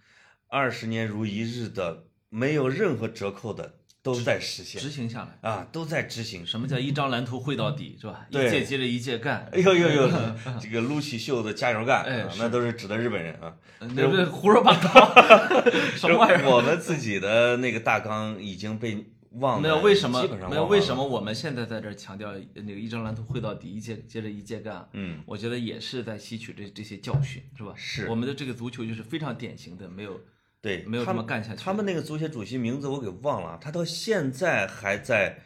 [0.49, 5.51] 二十年如一日的，没有任何折扣的都在实现执行下来。
[5.51, 6.47] 啊，都在执行。
[6.47, 8.27] 什么叫一张蓝图绘到底，是吧？
[8.31, 9.49] 一届接着一届干。
[9.53, 10.11] 哎呦呦呦，
[10.61, 13.57] 这个撸起袖子加油干，那都是指的日本人啊。
[13.81, 15.15] 那不是胡说八道，
[15.97, 16.49] 什么玩意儿？
[16.49, 20.65] 我们自己的那个大纲已经被忘了，没有为什么没有？
[20.67, 24.89] 为什么我们现在在这儿强调那个一张蓝图绘到底，一届接着一届干？
[24.93, 27.75] 嗯，我觉得也是在吸取这这些教训，是吧？
[27.77, 30.19] 是我们的这个足球就是非常典型的，没有
[30.66, 35.38] 对，没有这么他们干下去他们那个足协主席名字我给忘了，他到现在还在，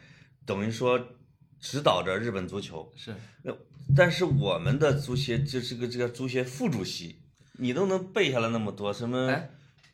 [0.47, 0.99] 等于说
[1.59, 2.91] 指导着日本足球。
[2.95, 3.13] 是
[3.95, 7.21] 但是我们的足协就这个这个足协副主席，
[7.59, 9.49] 你都能背下来那么多什么、哎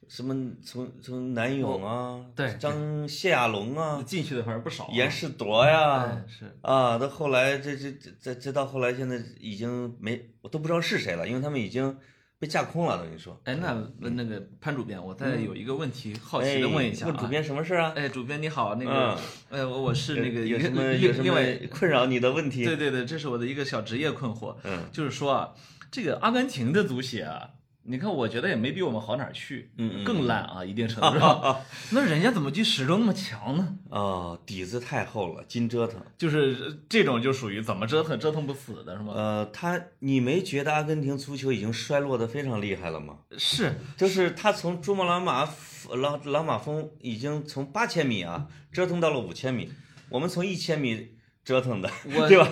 [0.07, 4.89] 什么从从南勇啊，对张谢亚龙啊，进去的反正不少啊。
[4.93, 11.97] 严世铎呀哎，是啊，到后来这这这这这到后来现在已经没我都不知道是谁了，因为他们已经
[12.39, 13.39] 被架空了，等于说。
[13.45, 17.09] 哎，那那那个潘主编，我再有一个问题，好奇哎的问一下啊。
[17.09, 17.93] 问主编什么事啊？
[17.95, 19.17] 哎，主编你好，那个
[19.51, 21.35] 嗯，呃，我我是那个有什么另有什么
[21.71, 22.63] 困扰你的问题？
[22.63, 25.49] 对对对，这是我的一个小职业困惑，嗯就是说啊，
[25.89, 27.49] 这个阿根廷的足协啊，
[27.89, 33.77] 你看，我觉得也没比我们好哪儿去，嗯嗯更烂啊，一定程度上， 那人家怎么就始终那么强呢？
[33.89, 36.01] 哦，底子太厚了，金折腾。
[36.17, 39.13] 就是这种就属于怎么折腾折腾不死的是吗？
[39.15, 43.19] 呃，他你没觉得阿根廷足球已经衰落的非常厉害了吗？
[43.37, 45.47] 是，就是他从珠穆朗玛
[45.95, 49.71] 朗朗玛峰已经从八千米啊折腾到了五千米，
[50.09, 51.89] 我们从一千米折腾的，
[52.27, 52.49] 对吧？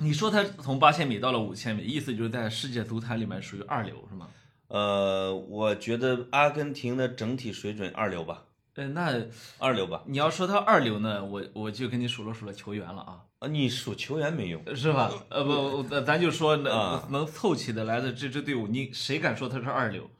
[0.00, 4.28] 你说他从八千米到了五千米，意思就是在世界足坛里面属于二流是吗？
[4.68, 9.12] 呃，我觉得阿根廷的整体水准二流吧，呃，那
[9.58, 10.02] 二流吧。
[10.06, 13.20] 你要说他二流呢，我我就跟你数了数了球员了啊。
[13.40, 15.10] 啊，你数球员没用，是吧？
[15.28, 20.10] 呃不，咱咱就说能、啊能凑起的来的这支队伍，你谁敢说他是二流？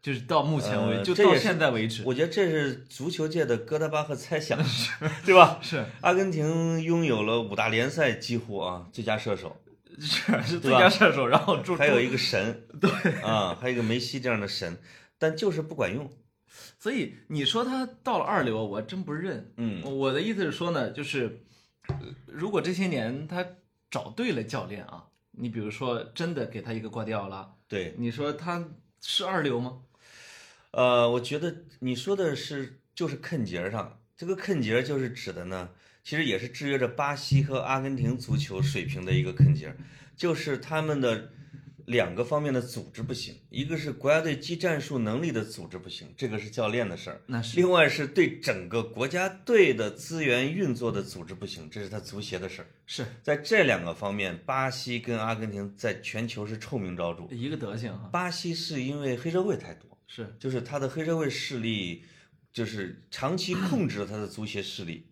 [0.00, 4.58] 就是到目前为止，就到现在为止，我觉得这是足球界的哥德巴赫猜想，
[5.24, 5.58] 对吧？
[5.62, 9.56] 是阿根廷拥有了五大联赛几乎啊最佳射手，
[10.00, 14.78] 是是最佳射手，然后助还有一个神，对啊，还有一个梅西这样的神，
[15.18, 16.10] 但就是不管用。
[16.78, 19.52] 所以你说他到了二流，我真不认。
[19.56, 21.44] 嗯我的意思是说呢，就是
[21.88, 23.46] 呃如果这些年他
[23.90, 28.68] 找对了教练啊，你比如说真的给他一个瓜迪奥拉，对，你说他
[29.00, 29.80] 是二流吗？
[30.72, 35.68] 呃，我觉得你说的是就是坑节儿上，这个坑节儿就是指的呢，
[36.04, 39.76] 其实也是制约着巴西和阿根廷足球水平的一个坑节儿，
[40.16, 41.30] 就是他们的
[41.86, 47.20] 两个方面的组织不行，一个是国家队技战术能力的组织不行，这个是教练的事儿。
[47.26, 52.66] 那是另外是对整个国家队的资源运作的组织不行，这是他足协的事儿。
[52.86, 57.24] 是在这两个方面，巴西跟阿根廷在全球是臭名昭著。
[57.34, 62.04] 一个德行哈，巴西是因为黑社会太多，是就是他的黑社会势力，
[62.52, 65.06] 就是长期控制了他的足协势力。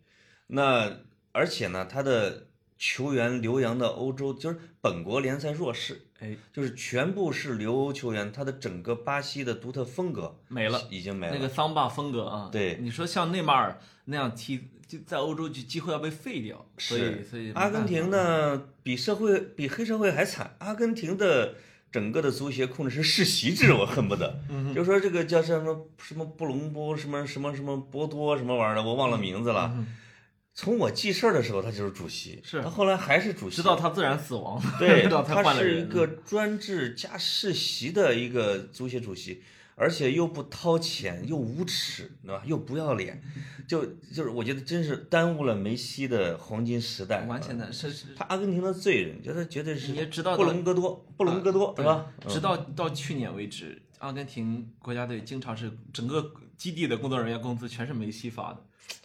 [0.53, 0.99] 那
[1.33, 10.89] 而且呢，他的球员留洋的欧洲，就是本国联赛弱势，哎就是全部是留欧球员，他的整个巴西的独特风格没了。
[10.91, 11.35] 已经没了。
[11.35, 18.11] 那个桑巴风格啊，对你说像内马尔那样踢，就在欧洲就几乎要被废掉，所以是所以阿根廷？
[18.11, 20.57] 呢，比社会比黑社会还惨。
[20.59, 21.55] 阿根廷的
[21.93, 29.73] 整个的足协控制是世袭制，我恨不得，嗯就说这个叫什么什么布隆波什么什么什么波多什么玩意儿的，我忘了名字了。
[30.53, 35.55] 从我记事儿的时候，他就是主席，嗯是他后来还是主席，直到他自然死亡，对， 他。
[35.55, 39.43] 是一个专制加世袭的一个足协主席，
[39.75, 42.43] 而且又不掏钱，又无耻，对吧？
[42.45, 43.23] 又不要脸，
[43.67, 47.25] 就就是我觉得真是耽误了梅西的黄金时代。
[47.27, 52.07] 完全的是是，他阿根廷的罪人，觉得绝对是你也知道布到隆戈多，布隆戈多是吧？
[52.29, 58.63] 直到到去年为止，阿根廷国家队经常是整个基地的工作人员工资全是梅西发的。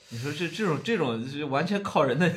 [0.09, 2.31] 你说这这种这种是完全靠人的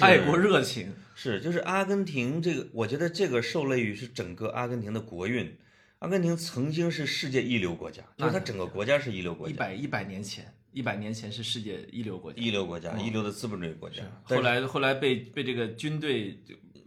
[0.00, 5.56] 爱国热情，是，就是阿根廷这个，我觉得这个受累于是整个阿根廷的国运。
[6.00, 14.04] 阿根廷曾经是世界一流国家，就是它整个国家是一流国家，一百一百年前，一百年前是世界一流国家，一流国家，一流的资本主义国家。
[14.22, 16.38] 后来后来被被这个军队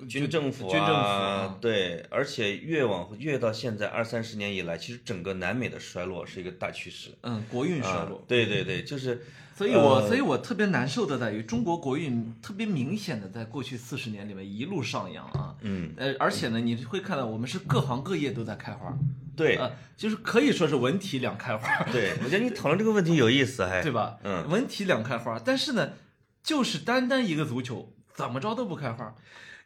[0.08, 7.10] 军政府军政府啊，对，而且越往越到现在二三十年以来，其实整个南美的衰落是一个大趋势。
[7.24, 8.24] 嗯，国运衰落。
[8.30, 9.22] 对对对，就是，
[9.62, 18.92] 所以我所以我特别难受的在于中国国运特别明显的在过去四十年里面一路上扬啊，嗯，呃，而且呢，你会看到我们是各行各业都在开花，
[19.36, 19.58] 对。
[19.58, 24.18] 呃，就是可以说是文体两开花，对，我觉得你讨论这个问题有意思，还 对吧？
[24.24, 25.92] 嗯，文体两开花，但是呢，
[26.42, 29.14] 就是单单一个足球怎么着都不开花，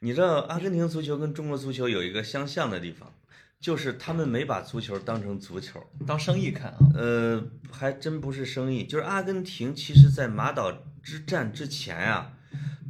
[0.01, 3.13] 你知道阿根廷足球跟中国足球有一个相像的地方，
[3.59, 5.81] 就是他们没把足球当成足球。
[6.05, 12.33] 当生意看啊，呃，还真不是生意，就是阿根廷，其实在马岛之战之前啊，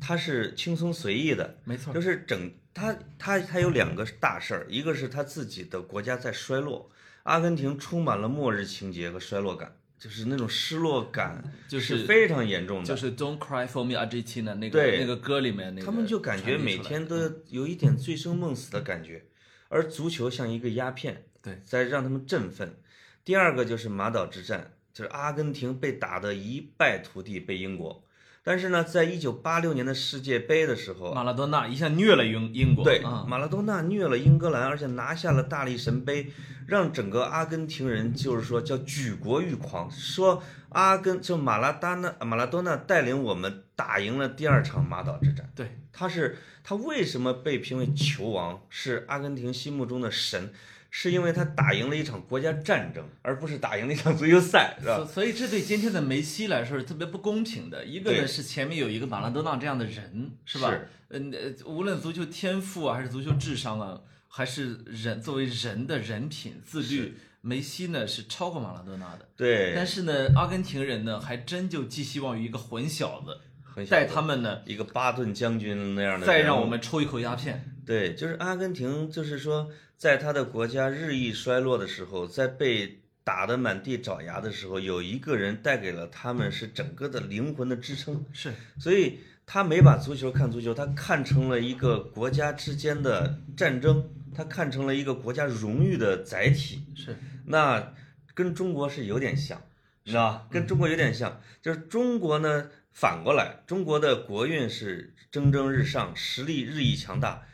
[0.02, 1.94] 他是轻松随意的，没错。
[1.94, 6.92] 就，是整他他他有两个大事儿，一个是他自己的国家在衰落，
[7.24, 17.16] 阿根廷充满了末日情节和衰落感，就是那种失落感， 就是是非常严重的，就是 Don't Cry for Me Argentina 那个对那个歌里面那个，他们就感觉每天都
[17.48, 19.24] 有一点醉生梦死的感觉，
[19.70, 22.76] 而足球像一个鸦片，对，在让他们振奋。
[23.24, 28.04] 第二个就是马岛之战，就是阿根廷被打得一败涂地，被英国。
[28.44, 36.32] 但是呢，在一九八六年的世界杯的时候，马拉多纳一下虐了英英国，对啊，马拉多纳虐了英格兰，而且拿下了大力神杯，
[36.68, 45.50] 让整个阿根廷人就是说叫举国欲狂，说阿根就马拉达纳马拉多纳带领我们打赢了第二场马岛之战。
[45.56, 50.54] 对，他是他为什么被评为球王，是阿根廷心目中的神，
[50.90, 54.98] 是因为他打赢了一场国家战争，而不是打赢了一场足球赛，是吧？
[54.98, 57.84] 所所以这对今天的梅西来说是特别不公平的。
[57.86, 60.72] 一个呢是前面有一个马拉多纳这样的人，是吧？
[60.72, 69.28] 是嗯，呃无论足球天赋啊，还是足球智商啊，还是人作为人的人品自律，梅西呢是超过马拉多纳的。
[69.38, 73.38] 对，但是呢，阿根廷人呢还真就寄希望于一个混小子，
[73.76, 77.74] 很小带他们呢一个巴顿将军那样的，再让我们抽一口鸦片。
[77.86, 88.26] 对，就是阿根廷，就是说，在他的国家日益衰落的时候，在被打得满地找牙的时候，有一个人带给了他们是整个的灵魂的支撑。
[88.32, 96.82] 是，所以他没把足球看足球，他看成了一个国家之间的战争，他看成了一个国家荣誉的载体。
[96.96, 97.94] 是，那
[98.34, 99.62] 跟中国是有点像，
[100.04, 100.48] 你知道吧？
[100.50, 107.46] 跟中国有点像，就是中国呢反过来，中国的国运是蒸蒸日上，实力日益强大，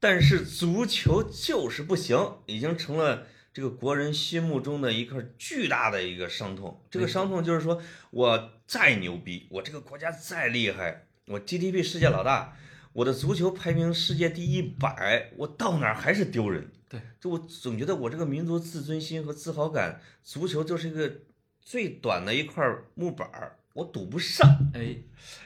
[0.00, 6.84] 但是足球就是不行，已经成了这个国人心目中的一块巨大的一个伤痛。
[6.90, 7.80] 这个伤痛就是说
[8.10, 12.56] 我再牛逼，我这个国家再厉害，我 GDP 世界老大，
[12.92, 16.72] 我的足球排名世界第一百，我到哪儿还是丢人。
[16.88, 21.20] 对，就我总觉得我这个民族自尊心和自豪感，足球就是一个
[21.60, 24.70] 最短的一块木板儿，我赌不上。
[24.74, 24.96] 哎，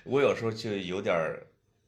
[0.05, 1.47] 我有时候就有点儿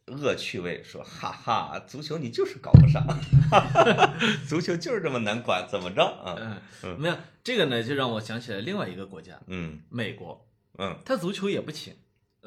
[0.08, 3.02] 恶趣味，说哈哈，足球你就是搞不上，
[3.50, 4.14] 哈哈，
[4.46, 6.60] 足球就是这么难管，怎么着啊？
[6.82, 10.46] 嗯，没有这个呢，就让我想起来另外一个国家，嗯美国，
[10.78, 11.94] 嗯，他足球也不行，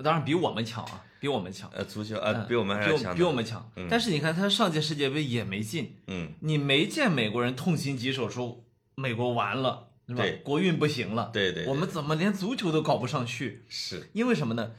[0.04, 1.68] 当然比我们强啊，比我们强。
[1.74, 3.68] 呃，足球呃嗯比我们还比我们强。
[3.90, 10.42] 但是你看他上届世界杯也没进，嗯，你没见美国人痛心疾首说美国完了，对？
[10.44, 13.64] 国运不行了，对对，对我们怎么连足球都搞不上去？
[13.68, 14.72] 是因为什么呢？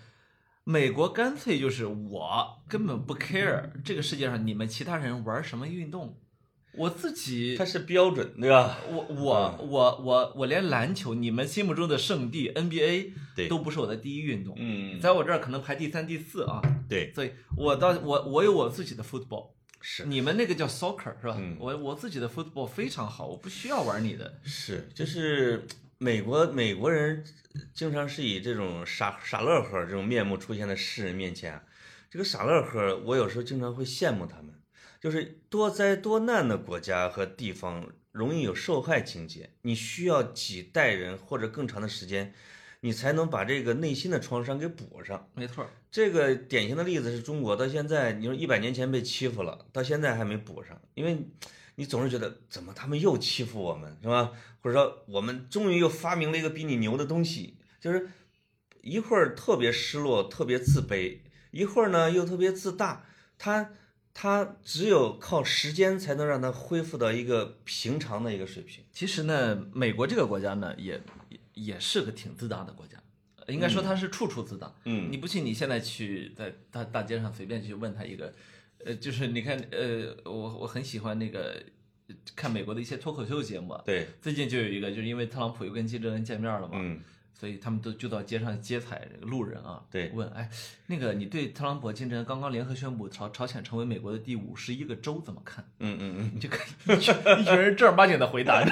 [0.64, 6.19] 美国干脆就是我根本不 care 这个世界上你们其他人玩什么运动，
[6.77, 8.77] 我自己它是标准，对吧？
[8.91, 16.61] 我我我我我连篮球，你们心目中的圣地 NBA 对都不是我的第一运动，嗯，在我这儿可能排第三、第四啊。
[16.87, 21.37] 对，所以我到我我有我自己的 football，是你们那个叫 soccer 是吧？
[21.38, 24.41] 嗯我我自己的 football 非常好，我不需要玩你的。
[24.45, 25.67] 是，就是
[25.99, 27.25] 美国美国人
[27.73, 31.62] 经常是以这种傻傻乐呵这种面目出现在世人面前啊。
[32.11, 34.55] 这个傻乐呵，我有时候经常会羡慕他们，
[35.01, 42.33] 就是多灾多难的国家和地方容易有受害情节，你需要几代人或者更长的时间，
[42.81, 45.29] 你才能把这个内心的创伤给补上。
[45.35, 51.26] 没错儿，这个典型的例子是中国，到现在你说一百年前被欺负了，到现在还没补上，因为
[51.76, 54.33] 你总是觉得怎么他们又欺负我们，是吧？
[54.61, 58.09] 或者说我们终于又发明了一个比你牛的东西，就是
[58.83, 61.18] 一会儿特别失落，特别自卑，
[61.51, 63.05] 一会儿呢又特别自大。
[63.39, 63.70] 他
[64.12, 68.85] 他只有靠时间才能让他恢复到一个平常的一个水平。
[68.93, 71.01] 其实呢，美国这个国家呢，也
[71.59, 72.97] 也也是个挺自大的国家，
[73.49, 74.75] 应该说它是处处自大。
[74.85, 75.11] 嗯。
[75.11, 78.33] 你不信，你现在去在大大街上随便去问他一个，
[78.85, 81.63] 呃，就是你看，呃，我我很喜欢那个
[82.37, 87.01] 看美国的一些脱口秀节目啊，对，最近就有一个，就是因为特朗普又跟金正恩见面了嘛，嗯。
[87.35, 90.11] 所以他们都就到街上接采这个路人啊，对。
[90.11, 90.51] 问，哎，
[90.91, 95.62] 那个你对特朗普、竞争刚刚联合宣布朝朝鲜成为美国的第五十一个州怎么看？
[95.80, 96.66] 嗯嗯嗯，你就看
[96.97, 98.64] 一群一群人正儿八经的回答，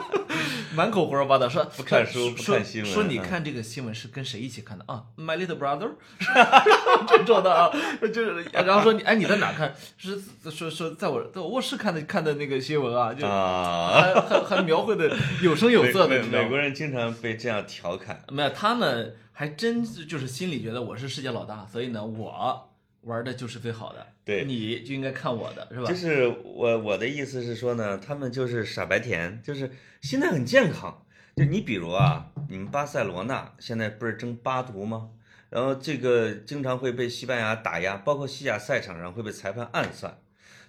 [0.76, 5.92] 满口胡说八道，说不看书不看新闻说你嗯看这个新闻是跟谁一起看的啊？My little brother，
[7.08, 7.70] 这种的啊，
[8.12, 9.74] 就是然后说你哎你在哪看？
[9.96, 18.22] 是说说在我在我卧室看的看的那个新闻啊，就啊，还还还描绘的有声有色的，美国人经常被这样调侃。
[18.28, 19.06] 没有，他呢
[19.36, 22.70] 还真是就是心里觉得我是世界老大，所以呢我
[23.00, 25.88] 玩的就是最好的，对你就应该看我的，是吧？
[25.88, 29.72] 就是我我的意思是说呢，他们就是傻白甜，就是
[30.02, 31.04] 心态很健康。
[31.34, 35.10] 就你比如啊，你们巴塞罗那现在不是争八毒吗？
[35.50, 40.16] 然后这个经常会被西班牙打压，包括西甲赛场上会被裁判暗算，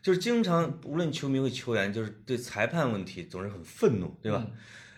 [0.02, 4.44] 就是经常无论球迷和球员，就是对裁判问题总是很愤怒，对吧？
[4.44, 4.52] 嗯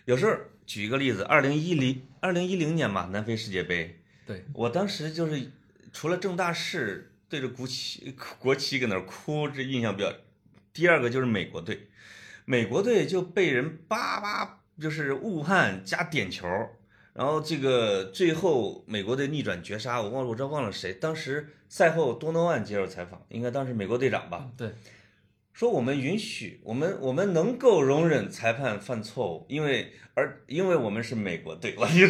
[0.07, 0.32] 有时候
[0.65, 5.49] 举一个例子，二零一零二零一零年嘛，南非世界杯，对，我当时就是
[5.93, 10.13] 除了正大世对着国旗国旗搁那儿哭，这印象比较。
[10.73, 11.88] 第二个就是美国队，
[12.43, 16.45] 美国队就被人叭叭就是误判加点球，
[17.13, 20.93] 然后这个最后美国队逆转绝杀，我忘了我这忘了谁。
[20.95, 24.69] 当时赛后多诺万接受采访，应该当时美国队长吧，对，
[25.57, 32.07] 说我们允许我们我们能够容忍裁判犯错误，因为而因为我们是美国队， 我就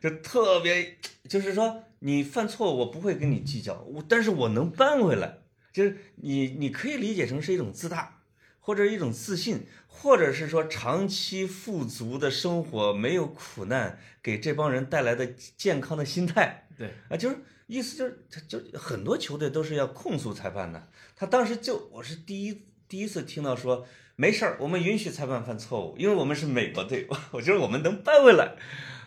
[0.00, 5.38] 就特别就是说你犯错误我不会跟你计较，我但是我能扳回来，
[5.72, 8.22] 就是你你可以理解成是一种自大，
[8.58, 15.24] 或者一种自信，或者是说长期富足的生活没有苦难给这帮人带来的
[15.56, 16.66] 健康的心态。
[16.76, 17.36] 对，啊，就是
[17.68, 20.88] 意思就是，他就很多球队都是要控诉裁判的。
[21.14, 23.86] 他当时就我是第一第一次听到说，
[24.16, 28.56] 没事儿，我们允许裁判犯错误，因为我们是美国队， 我觉得我们能扳回来。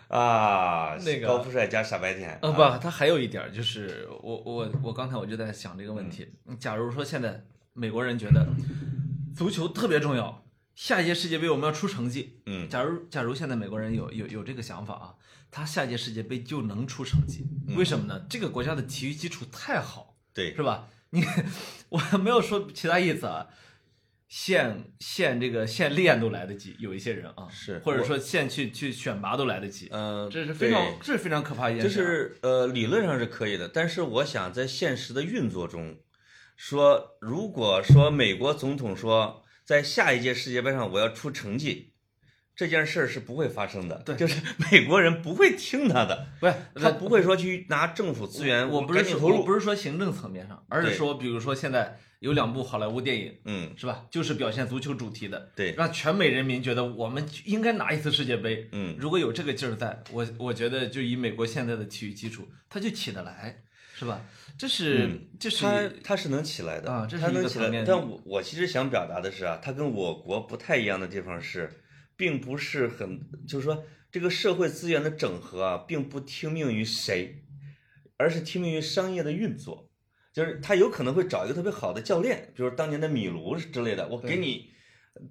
[0.07, 2.38] 啊，那个高富帅加傻白甜。
[2.41, 6.27] 呃，啊不，他还有一点儿就是，我我我刚才我就在想这个问题。
[6.59, 8.45] 假如说现在美国人觉得
[9.34, 10.43] 足球特别重要，
[10.75, 12.41] 下一届世界杯我们要出成绩。
[12.45, 15.15] 嗯假如假如现在美国人有有有这个想法啊，
[15.49, 17.45] 他下届世界杯就能出成绩，
[17.77, 18.25] 为什么呢？
[18.29, 20.89] 这个国家的体育基础太好，对，是吧？
[21.11, 21.23] 你
[21.88, 23.47] 我没有说其他意思啊。
[24.32, 32.01] 现现这个现练都来得及，有一些人啊，是或者说现去去选拔都来得及，嗯、这是非常这是非常可怕一件事就。
[32.01, 35.97] 是呃，理论上是可以的，但是我想在现实的运作中，
[36.55, 41.91] 说如果说美国总统说在下一届世界杯上我要出成绩，
[42.55, 44.01] 这件事儿是不会发生的。
[44.05, 49.43] 对就是 美国人不会听他的，不是他不会说去拿政府资源，我不是投入。
[49.43, 54.05] 不是说行政层面上，而是说，比如说现在有两部好莱坞电影，嗯，是吧？
[54.11, 58.69] 就是表现足球主题的，对，让全美人民觉得我们应该拿一次世界杯。
[58.74, 63.63] 嗯，如果有这个劲儿在，我我觉得就以美国现在的体育基础，他就起得来，
[63.95, 64.22] 是吧？
[64.55, 67.84] 这是、嗯这是他他是能起来的啊这是能起来。
[67.84, 71.72] 但我我其实想表达的是啊，他跟我国不太一样的地方是，
[72.15, 77.43] 并不是很，就是说这个社会资源的整合啊，并不听命于谁，
[78.17, 79.90] 而是听命于商业的运作。
[80.34, 84.69] 就是他有可能会找一个特别好的教练，比如当年的米卢之类的，我给你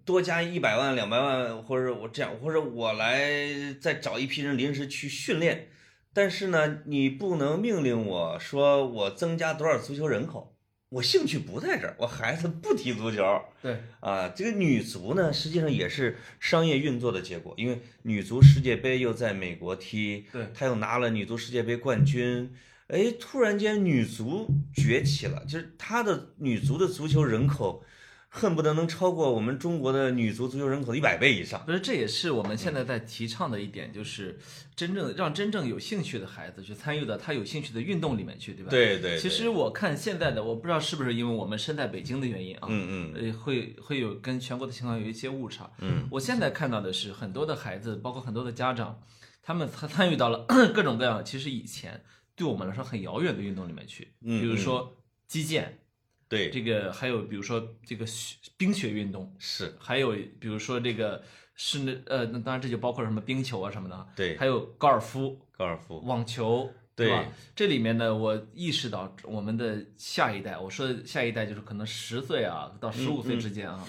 [0.04, 5.68] 多加一百万、两百万，或者我这样，或者我来再找一批人临时去训练。
[6.12, 10.56] 但是呢，你不能命令我说我增加多少足球人口，
[10.88, 14.28] 我兴趣不在这儿，我孩子不踢足球对啊。
[14.28, 22.52] 这个女足呢，实际上也是商业运作的结果，因为女足世界杯又在美国踢，对她又拿了女足世界杯冠军，
[22.90, 27.84] 哎，突然间女足崛起了，就是她的女足的足球人口，
[28.28, 31.62] 恨不得能超过我们中国的女足足球人口的一百倍以上。
[31.64, 34.38] 不是，这也是我们现在在提倡的一点，就是
[34.74, 38.70] 真正让真正有兴趣的孩子去参与到他有兴趣的运动里面去，对吧？。
[38.70, 45.70] 对对，其实我看现在的，我不知道是不是因为我们身在北京的原因啊，嗯嗯呃，会会有跟全国的情况有一些误差。
[45.78, 49.00] 嗯，我现在看到的是很多的孩子，包括很多的家长，
[49.42, 52.00] 他们参参与到了 各种各样其实以前
[52.40, 54.96] 对我们来说很遥远的运动里面去，嗯比如说
[55.28, 55.78] 击剑、
[56.26, 61.22] 对，这个还有比如说这个雪冰雪运动，是，还有比如说这个
[61.54, 67.26] 室内呃，那当然这就包括什么冰球啊什么的，对，还有高尔夫、高尔夫，网球，对吧？
[67.54, 73.86] 这里面呢，我意识到我们的下一代，我说的下一代就是可能十岁啊到十五岁之间啊，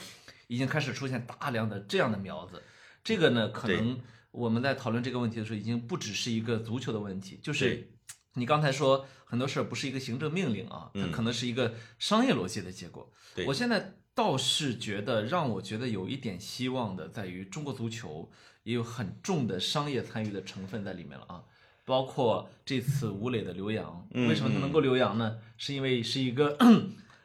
[0.48, 2.62] 已经开始出现大量的这样的苗子。
[3.02, 3.98] 这个呢，可能
[4.32, 7.88] 我们在讨论这个问题的时候，已经不只是一个足球的问题，就是对
[8.36, 13.12] 你刚才说很多事儿不是一个行政命令啊，它可能是一个商业逻辑的结果。
[13.36, 18.30] 对我现在倒是觉得，让我觉得有一点希望的，在于中国足球
[18.64, 21.44] 也有很重的商业参与的成分在里面了啊。
[21.84, 25.38] 包括这次吴磊的留洋，嗯为什么他能够留洋呢？
[25.58, 26.56] 是因为是一个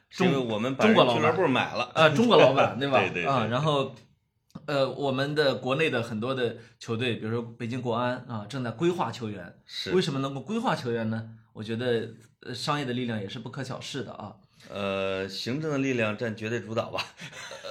[0.09, 2.99] 是因为我们把中国老板人俱乐部买了，啊，中国老板 对吧？
[2.99, 3.93] 对对对啊，然后，
[4.65, 9.59] 呃，我们的国内的很多的球队，比如说北京国安啊，正在规划球员。
[9.65, 11.29] 是为什么能够规划球员呢？
[11.53, 12.09] 我觉得
[12.41, 14.35] 呃商业的力量也是不可小视的啊。
[14.69, 17.05] 呃，行政的力量占绝对主导吧？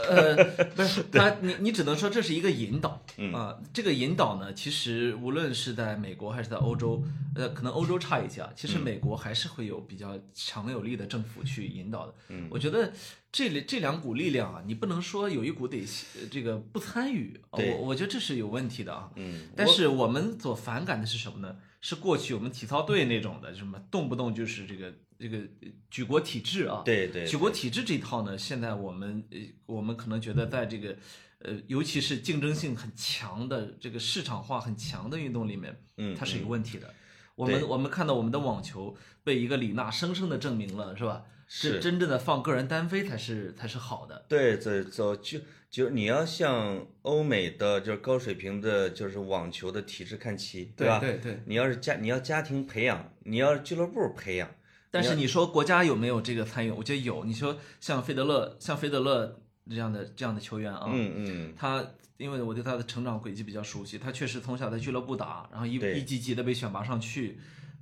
[0.09, 0.35] 呃，
[0.75, 3.59] 不是 他，你你只能说这是一个引导嗯啊。
[3.73, 7.03] 这个引导呢，其实无论是在美国还是在欧洲，
[7.35, 12.15] 呃，可能欧洲差一些啊，其嗯实美国还是会有比较强有力的政府去引导的。
[12.29, 12.93] 嗯我觉得
[13.33, 15.81] 这里这两股力量啊，你不能说有一股得
[16.15, 19.11] 呃这个不参与，我我觉得这是有问题的啊。
[19.17, 21.57] 嗯，但是我们所反感的是什么呢？
[21.81, 26.83] 是过去我们体操队那种的，什么动不动就是这个这个呃举国体制啊。
[26.85, 30.97] 对对，举国体制这一套呢，现在我们呃，我们可能觉得在这个
[31.41, 36.93] 呃，尤其是竞争性很强的这个市场化很强的运动里面，嗯它是有问题的。
[37.35, 41.25] 我们我们看到我们的网球被一个李娜生生的证明了，是吧？
[41.49, 44.25] 是真真正的放个人单飞才是才是好的。
[44.29, 45.39] 对，走走就
[45.71, 50.99] 就你要向欧美的就是高水平的，就是网球的体制看齐，对吧？
[50.99, 51.41] 对对。
[51.47, 54.51] 你要是家你要家庭培养，你要俱乐部培养，
[54.91, 56.71] 但是你说国家有没有这个参与？
[56.71, 57.25] 我觉得有。
[57.25, 61.85] 你说像费德勒，像费德勒这样的这样的球员啊，嗯嗯，他
[62.17, 67.39] 因为我对他的成长轨迹比较熟悉，他确实从小在俱乐部打，然后一一级级的被选拔上去。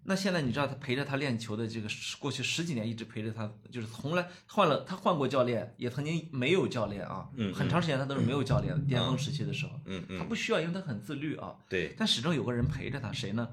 [0.07, 1.89] 那现在你知道他陪着他练球的这个
[2.19, 13.49] 过去十几年一直陪着他，就是从来换了他换过教练，也曾经没有教练啊，嗯很长时间他都是没有教练的，巅峰时期的时候，嗯嗯他不需要，因为他很自律啊，对，但始终有个人陪着他，谁呢？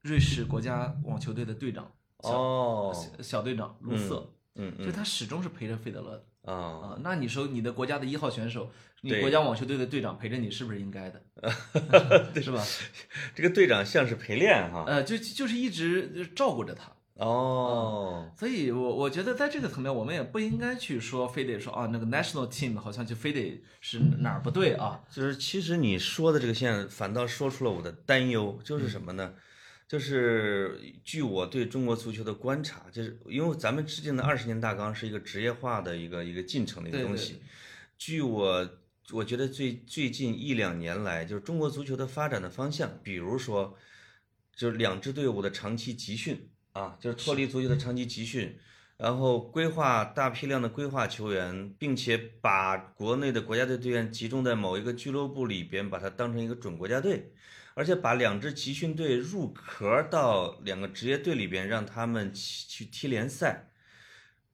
[0.00, 1.92] 瑞士国家网球队的队长
[2.32, 6.24] 哦，小小队长卢瑟，嗯嗯所以他始终是陪着费德勒的。
[6.52, 8.70] 啊，啊，那你说你的国家的一号选手，
[9.00, 11.22] 你国家网球队的队长陪着你，是不是应该的？
[12.42, 12.62] 是吧？
[13.34, 25.00] 这个队长像是陪练哈，呃，就就是一直照顾着他，哦，所以我我觉得在这个层面，我们也不应该去说非得说啊，那个 national team 好像就非得是哪儿不对啊。
[25.08, 29.32] 就是其实你说的这个现象，反倒说出了我的担忧，就是什么呢？
[29.94, 37.36] 就是据我对中国足球的观察，就是因为咱们制定的二十年大纲是一个职业化的一个一个进程的一个对对东西。
[37.96, 38.68] 据我
[39.12, 43.78] 我觉得最最近一两年来，就是中国足球的发展的方向，比如说，
[44.56, 48.58] 就是两支队伍的长期集训啊，就是脱离足球的长期集训，
[48.96, 57.30] 然后规划大批量的规划球员，并且把国内的国家队队员集中在某一个俱乐部里边，把它当成一个准国家队，
[57.74, 63.70] 而且把两支集训队入壳到两个职业队里边，让他们去去踢联赛，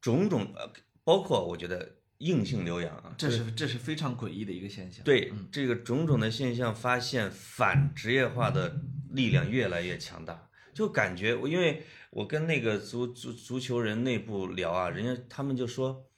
[0.00, 0.72] 种种呃，
[1.04, 5.04] 包括我觉得硬性留洋啊，这是这是非常诡异的一个现象。
[5.04, 16.09] 对这个种种的现象，发现反职业化的力量越来越强大，就感觉我因为我跟那个足足足球人内部聊啊，人家他们就说，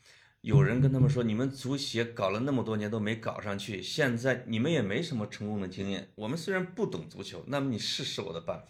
[0.43, 6.11] 有人跟他们说，你们足协搞了那么多年都没搞上去，现在你们也没什么成功的经验。
[6.15, 8.69] 我们虽然不懂足球，那么你试试我的办法，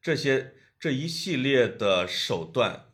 [0.00, 2.86] 这些这一系列的手段。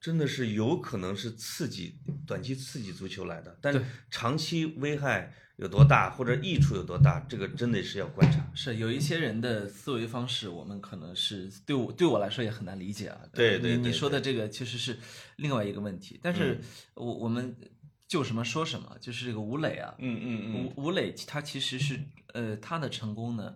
[0.00, 8.44] 真的是有可能是刺激短期刺激足球来的，但是长期危害有多大或者益处有多大，这个真的是要观察。
[8.54, 13.20] 是有一些人的思维方式，我们可能是对我对我来说也很难理解啊。
[13.32, 14.98] 对对对你你说的这个其实是
[15.36, 17.56] 另外一个问题，但是嗯我我们
[18.08, 22.00] 就什么说什么，就是这个吴磊啊，嗯嗯吴吴磊他其实是
[22.32, 23.54] 呃他的成功呢，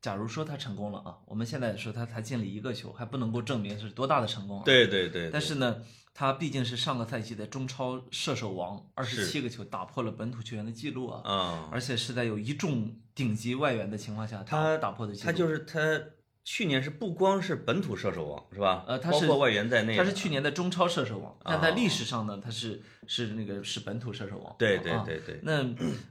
[0.00, 4.62] 假如说他成功了啊，我们现在说他才进了一个球，还不能够证明是多大的成功啊。
[4.64, 5.82] 对对对，但是呢，
[6.14, 15.26] 他毕竟是上个赛季的中超射手王，二十七个球打破了本土球员的记录啊，啊，而且是在有一众顶级外援的情况下，他打破的记录。
[15.26, 16.00] 他就是他
[16.42, 18.84] 去年是不光是本土射手王是吧？
[18.88, 19.98] 呃他是括外援在内。
[19.98, 24.56] 他是去年的中超射手王，但在哦历史上呢，他是是那个是本土射手王。
[24.58, 25.62] 对对啊对对，那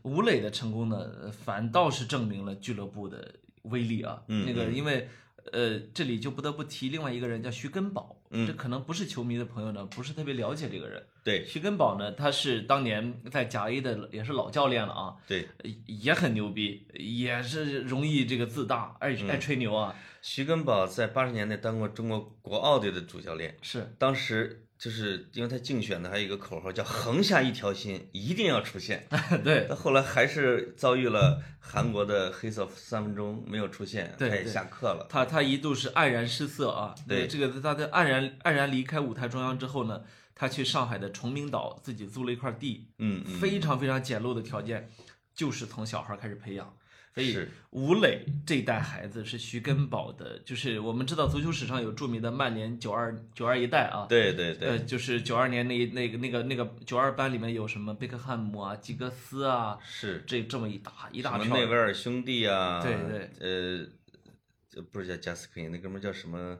[0.03, 3.33] 吴磊的成功呢，呃反倒是证明了俱乐部的
[3.63, 4.21] 威力啊。
[4.27, 5.07] 嗯那个因为
[5.51, 8.45] 呃，这里就不得不提另外一个人叫徐根宝，嗯。
[8.45, 11.03] 这可能不是球迷的朋友呢，不是特别了解这个人。
[11.23, 11.43] 对。
[11.45, 15.47] 徐根宝呢，他是当年在甲 A 的也是老教练了啊，对，
[15.85, 19.27] 也很牛逼，也是容易这个自大，爱嗯。
[19.27, 23.95] 爱吹牛啊，徐根宝在八十年代当过中国国奥队的主教练，是。
[23.97, 29.05] 当时就是因为他竞选的还有一个口号叫“横下一条心，一定要出现
[29.43, 35.05] ”。对他后来还是遭遇了韩国的黑色三分钟没有出现，他也下课了。
[35.09, 36.95] 他他一度是黯然失色啊。
[37.05, 40.01] 对这个他在黯然黯然离开舞台中央之后呢，
[40.33, 44.89] 他去上海的崇明岛自己租了一块地，嗯嗯，非常非常简陋的条件，
[45.35, 46.73] 就是从小孩开始培养。
[47.19, 66.57] 所以是吴磊这一代孩子是徐根宝的，就是我们知道足球史上有著名的曼联九二九二一代啊，对对对，呃，就是九二年那那个那个那个九二班里面有什么贝克汉姆啊、吉格斯啊，是这这么一大一大票人内维尔兄弟啊，对对，呃，不是叫加斯科因，那哥们儿叫什么？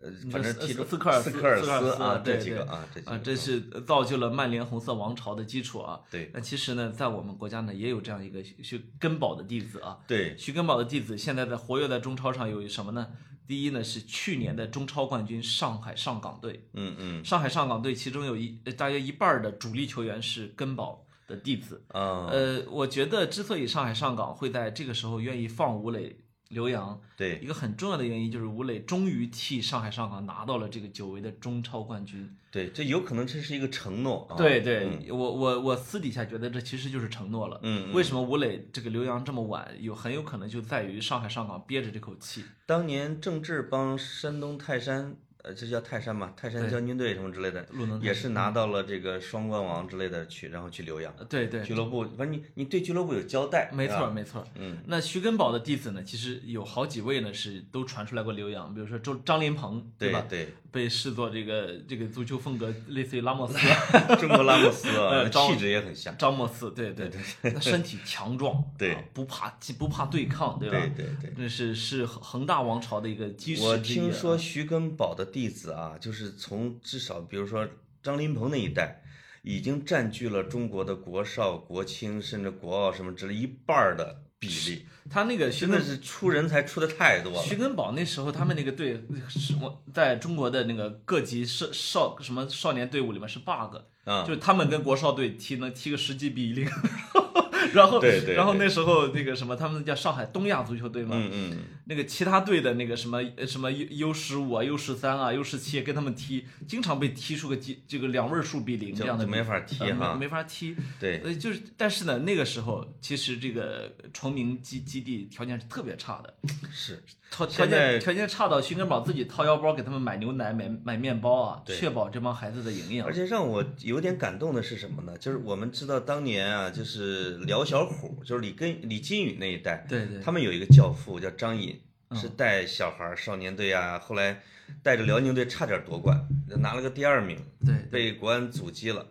[0.00, 6.00] 呃，你反正说踢出斯斯科尔斯斯科尔斯啊，这几个啊，这几啊，这是造就了曼联红色王朝的基础啊。
[6.10, 9.98] 对那其实呢，在我们国家呢，也有这样一个徐根宝的弟子啊。
[10.06, 13.08] 对徐根宝的弟子现在在活跃在中超上有什么呢？
[13.46, 21.82] 第一呢是去年的中超冠军上海上港队，嗯嗯上海上港队其中有一呃大约一半儿的主力球员是根宝的弟子。
[21.88, 26.14] 啊，呃，我觉得之所以上海上港会在这个时候愿意放吴磊
[26.48, 32.34] 留洋，对一个很重要的原因就是吴磊终于替上海上港拿到了这个久违的中超冠军。
[32.50, 34.36] 对，这有可能这是一个承诺啊。
[34.36, 37.60] 对对，我我我私底下觉得这其实就是承诺了。
[37.62, 39.68] 嗯，嗯为什么吴磊这个刘洋这么晚？
[39.78, 42.42] 有很有可能就在于上海上港憋着这口气。
[42.64, 51.14] 当年郑智帮山东泰山，呃，这叫泰山嘛，泰山将军队什么之类的，路能也是拿到了这个双冠王之类的去，然后去留洋。
[51.16, 54.44] 呃对对，俱乐部，反正你你对俱乐部有交代，没错没错。
[54.56, 60.26] 嗯，那徐根宝的弟子呢，其实有好几位呢是都传出来过留洋，比如说周张林鹏，对，吧？
[60.28, 63.56] 对对，被视作这个这个足球风格类似于拉莫斯、
[64.20, 64.88] 中国拉莫斯
[65.30, 66.16] 气质也很像。
[66.18, 69.48] 张莫斯，对对对，他身体强壮， 对啊不怕
[69.78, 70.78] 不怕对抗，对吧？
[70.94, 71.32] 对对对。
[71.36, 77.66] 那是是恒大王朝的一个基石我听说徐根宝的弟子啊，就是从至少比如说
[78.02, 79.02] 张琳芃那一代，
[79.42, 87.42] 已经占据了中国的国少、国青甚至国奥什么之类一半的比例，他那个真的是出人才出的太多了。
[87.42, 96.68] 徐根宝那时候他们那个队什么在中国的那个各级少少什么少年队伍里面是 bug，嗯就是他们跟国少队踢能踢个十几比零，
[97.72, 110.74] 然后对对对然后那时候那个什么他们叫上海东亚足球队嘛，嗯嗯，那个其他队的那个什么呃什么 U U 十五啊、U 十三啊、U 十七跟他们踢，经常被踢出个几这个两位数比零这样的就没法踢呃哈没没法踢。
[110.98, 116.34] 对，呃，就是，但是呢，那个时候其实这个崇明基基地条件是特别差的，
[116.72, 123.12] 是条条件条件差到徐根宝自己掏腰包给他们买牛奶、买买面包啊，确保这帮孩子的营养而。
[123.18, 125.18] 且让我有点感动的是什么呢？
[125.18, 134.40] 就是我们知道当年啊，就是辽小虎，就是李根李金羽那一代，对对，他们有一个教父叫张颖，嗯是带小孩少年队啊，后来
[134.82, 136.26] 带着辽宁队差点夺冠，
[136.58, 139.06] 拿了个第二名，对被国安阻击了。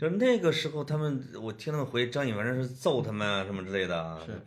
[0.00, 4.18] 就是那个时候，他们我听他们回忆，张颖反正是揍他们啊什么之类的啊。
[4.24, 4.40] 是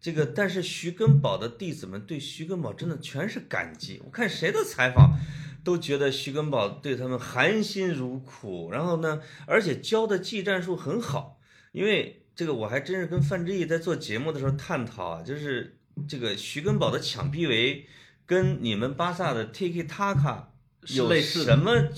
[0.00, 4.00] 这个，但是徐根宝的弟子们对徐根宝真的全是感激。
[4.04, 5.18] 我看谁的采访，
[5.64, 11.40] 都觉得徐根宝对他们含辛茹苦，然后呢，而且教的技战术很好。
[11.72, 15.76] 因为这个，我还真是跟范志毅在做节目的时候探讨啊，就是
[16.06, 17.84] 这个徐根宝的抢逼围
[18.24, 20.44] 跟你们巴萨的 Tiki Taka
[20.86, 21.88] 有类似什么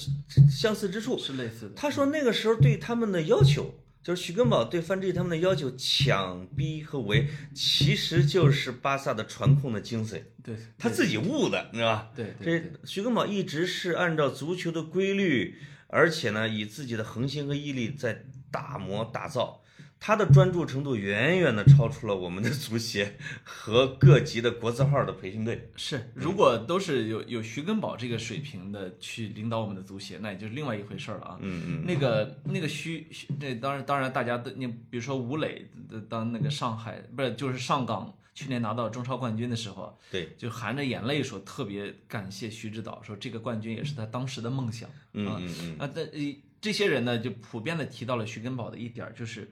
[0.50, 1.18] 相似之处？
[1.18, 1.74] 是类似的。
[1.76, 12.10] 他说那个时候对他们的要求，就是徐根宝对范志毅他们的要求，抢逼和围，其实就是巴萨的传控的精髓，对，他自己悟的，你知道吧？
[12.16, 19.62] 对对这徐根宝一直是按照足球的规律，而且呢，以自己的恒心和毅力在打磨打造。
[20.00, 25.70] 他的专注程度远远的超出了我们的足协和各级的国字号的培训队。
[25.76, 31.38] 是，如果都是有有徐根宝这个水平的去领导我们的足协，那也就是另外一回事儿了啊。
[31.40, 44.88] 嗯嗯，那个那个徐，徐那当然当然大家都你比如说吴磊的当那个上海不是就是上港去年拿到中超冠军的时候，对，就含着眼泪说特别感谢徐指导，说这个冠军也是他当时的梦想。
[45.12, 49.50] 嗯啊嗯嗯，啊，但呃这些人呢就普遍的提到了徐根宝的一点儿，就是，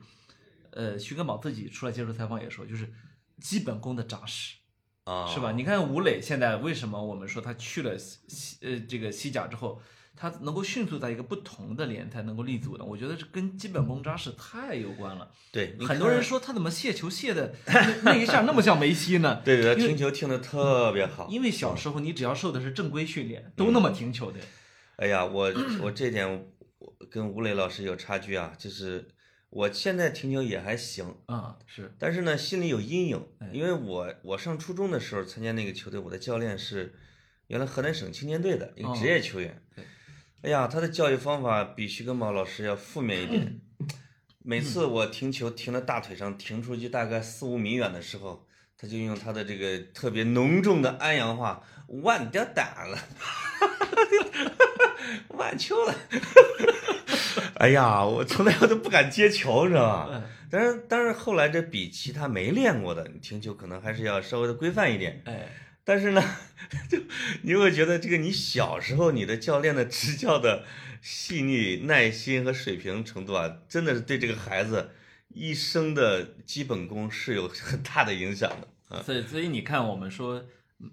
[0.73, 2.93] 呃，徐根宝自己出来接受采访也说，就是
[3.41, 4.57] 基本功的扎实。
[5.05, 5.53] 啊，是吧？？
[5.53, 9.81] 你看吴磊现在为什么我们说他去了西呃这个西甲之后，
[10.15, 12.85] 他能够迅速在一个不同的联赛能够立足呢？
[12.85, 15.31] 我觉得这跟基本功扎实太有关了。
[15.51, 19.41] 对，很多人，说他怎么卸球卸的那那一下那么像梅西呢？
[19.47, 21.27] 对对，他停球停的特别好。
[21.31, 24.39] 因为小时候你只要受的是正规训练，都那么停球的。
[24.97, 25.51] 哎呀，我
[25.81, 26.29] 我这点
[26.79, 29.09] 我跟吴磊老师有差距啊，就是
[29.51, 36.95] 我现在停球也还行，啊，是但是呢，心里有阴影哎，因为我我上初中的时候参加那个球队，我的教练是
[37.47, 39.85] 原来河南省青年队的一个职业球员对。
[40.43, 43.61] 哎呀，他的教育方法比徐根宝老师要负面一点。
[44.45, 48.47] 每次我停球停到大腿上，停出去大概四五米远的时候，
[48.77, 51.63] 他就用他的这个特别浓重的安阳话
[52.03, 52.99] ：“晚掉胆了，
[55.37, 55.95] 晚球了。”
[57.59, 60.09] 哎呀，我从来我都不敢接球，你知道吧？
[60.13, 65.21] 嗯但是，但是后来这比其他没练过的，你停球可能还是要稍微的规范一点。
[65.27, 65.47] 哎，
[65.85, 66.25] 但是呢，
[66.89, 66.99] 就
[67.43, 70.65] 你会觉得这个你小时候你的教练的执教的
[71.03, 74.91] 细腻、耐心和水平程度啊，真的是对这个孩子
[75.35, 79.03] 一生的基本功是有很大的影响的啊。
[79.03, 80.43] 所以所以你看，我们说，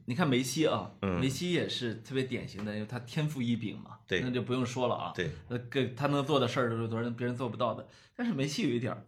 [0.05, 5.13] 你看梅西啊，嗯梅西也是特别典型的，因为他天赋异禀嘛，对那就不用说了啊。
[5.15, 7.87] 对，呃，跟他能做的事儿都是多人别人做不到的。
[8.15, 9.05] 但是梅西有一点儿，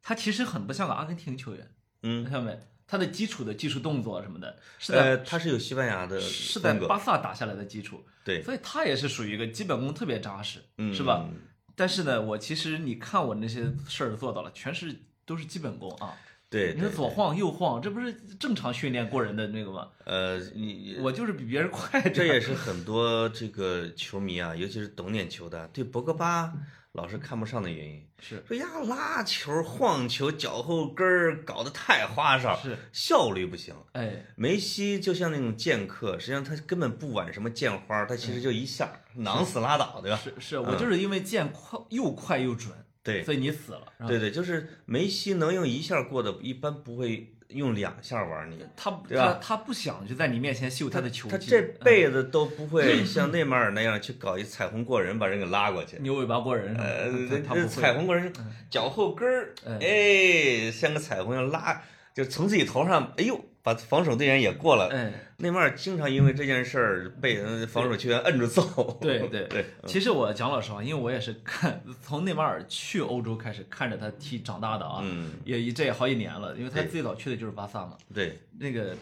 [0.00, 2.58] 他其实很不像个阿根廷球员，嗯，看到没？
[2.86, 11.26] 他的基础的技术动作什么的，是呃，在他是有西班牙的是在巴萨打下来的基础，对，所以他也是属于一个基本功特别扎实，嗯，是吧？
[11.74, 14.94] 但是呢，我其实你看我那些事儿做到了，全是
[15.24, 16.14] 都是基本功啊。
[16.52, 19.88] 对，你说左晃右晃，这不是正常训练过人的那个吗？
[20.04, 21.98] 呃，你我就是比别人快。
[22.10, 26.52] 这也是很多这个球迷啊，尤其是懂点球的，对博格巴
[26.92, 28.06] 老是看不上的原因。
[28.20, 33.74] 是说呀，拉球、晃球、脚后跟儿搞得太花哨，是，效率不行。
[33.92, 40.20] 哎，梅西就像那种剑客，实际上他根本不玩什么剑花，他其实就一下囊死拉倒，对吧？
[40.22, 42.72] 是是，我就是因为剑快又快又准，
[43.02, 43.92] 对所以你死了。
[44.06, 48.64] 对对，就是梅西能用一下过的，一般不会用两下玩你。
[48.76, 55.98] 他他他不想就在你面前秀他的球技，他这辈子都不会像内马尔那样去搞一彩虹过人，把人给拉过去。
[56.00, 57.92] 牛尾巴过人，呃，彩。
[57.92, 58.32] 虹过人，
[58.70, 61.82] 脚后跟儿，嗯哎，像个彩虹一样拉，
[62.14, 64.88] 就从自己头上，哎呦，把防守队员也过了。
[64.92, 68.62] 哎，内马尔经常因为这件事儿被人防守球员摁着揍。
[69.00, 77.96] 对 对对，其实我讲老实话，因为我也是看从内马尔去欧洲开始看着他踢长大的啊，嗯，也这也好几年了，因为他最早去的就是巴萨嘛。
[78.12, 78.96] 对，那个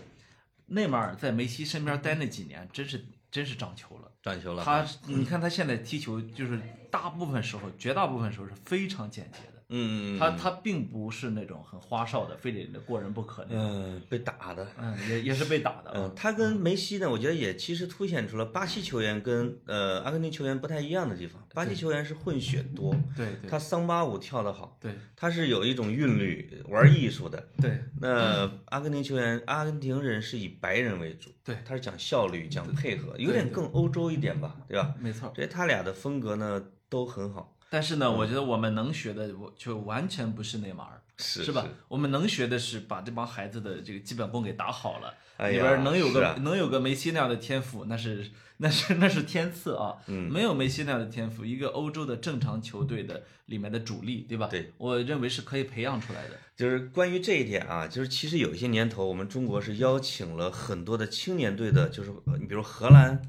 [0.66, 4.10] 内马尔在梅西身边待那几年，真是真是长球了。
[4.22, 4.62] 长球了。
[4.62, 9.49] 他，你看他现在踢球，就是大部分时候，绝大部分时候是非常简洁的。
[9.70, 13.64] 嗯，他他并不是那种很花哨的，非得过人不可那种。
[13.64, 14.66] 嗯被打的。
[14.76, 15.92] 嗯，也也是被打的啊。
[15.94, 21.40] 嗯，他跟梅西呢，我觉得也其实凸显出了巴西球员跟呃阿根廷球员不太一样的地方。
[21.54, 27.48] 巴西球员是混血多，对对他桑巴舞跳得好，对他是有一种韵律，玩艺术的。
[27.60, 34.94] 对那阿根廷球员，阿根廷人是以白人为主，对，他是讲效率、讲配合，有点更欧洲一点吧，对吧？
[34.98, 35.32] 没错。
[35.34, 41.64] 这他俩的风格呢都很好，但是呢，我觉得我们能学的，我就完全不是内马尔，是是吧？？
[41.88, 45.14] 我们能学的是把这帮孩子的这个基本功给打好了。
[45.48, 49.96] 里边能有个、啊能有个梅西那样的天赋，那是那是那是天赐啊！
[50.08, 54.48] 嗯没有梅西那样的天赋，一个欧洲的正常球队的里面的主力，对吧？
[54.48, 56.34] 对，我认为是可以培养出来的。
[56.54, 63.22] 就是关于这一点啊，就是其实有一些年头，我们中国是邀请了很多的青年队的，就是呃你比如荷兰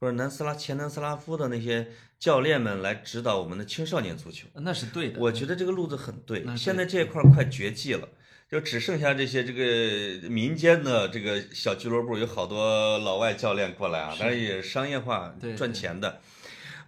[0.00, 1.88] 或者南斯拉前南斯拉夫的那些
[2.18, 4.46] 教练们来指导我们的青少年足球。
[4.54, 5.20] 那是对的。
[5.20, 8.08] 我觉得这个路子很对现在这一块儿快绝迹了，
[8.50, 16.20] 就只剩下这些这个民间的这个小俱乐部，有好多老外教练过来啊，当然也商业化对赚钱的。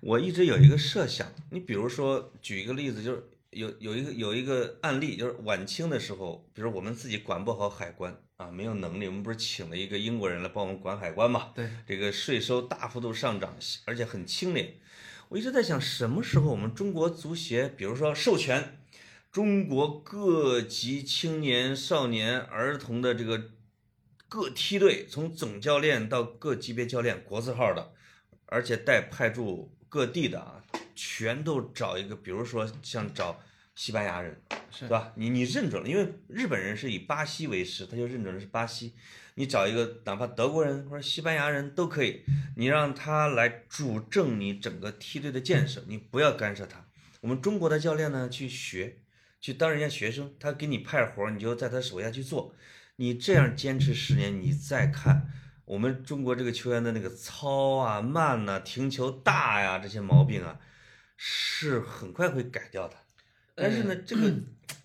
[0.00, 11.50] 我一直有一个设想，你比如说举一个例子，就是有有一个有一个案例，就是晚清的时候，比如我们自己管不好海关啊，没有能力，我们不是请了一个英国人来帮我们管海关嘛？
[11.54, 14.76] 对，这个税收大幅度上涨，而且很清廉。
[15.28, 18.78] 我一直在想，什么时候我们中国足协，比如说授权
[19.30, 23.50] 中国各级青年、少年、儿童的这个
[24.26, 27.92] 各梯队，从总教练到各级别教练，国字号的，
[28.46, 30.64] 而且带派驻各地的啊，
[30.94, 33.38] 全都找一个，比如说像找
[33.80, 34.38] 西班牙人，
[34.70, 35.10] 是对吧？
[35.16, 38.92] 你你认准了，因为日本人是以巴西为师，他就认准的是巴西。
[39.36, 42.22] 你找一个哪怕德国人或者西班牙人都可以，
[42.58, 46.84] 你让他来主政你整个梯队的建设，你不要干涉他。
[47.22, 48.98] 我们中国的教练呢，去学，
[49.40, 52.54] 去当人家学生，他给你派活儿，你就在他手下去做。
[52.96, 55.32] 你这样坚持十年，你再看
[55.64, 60.60] 我们中国这个球员的那个糙啊、慢呐、停球大呀这些毛病啊，
[61.16, 62.94] 是很快会改掉的。
[63.60, 64.32] 但是呢，这个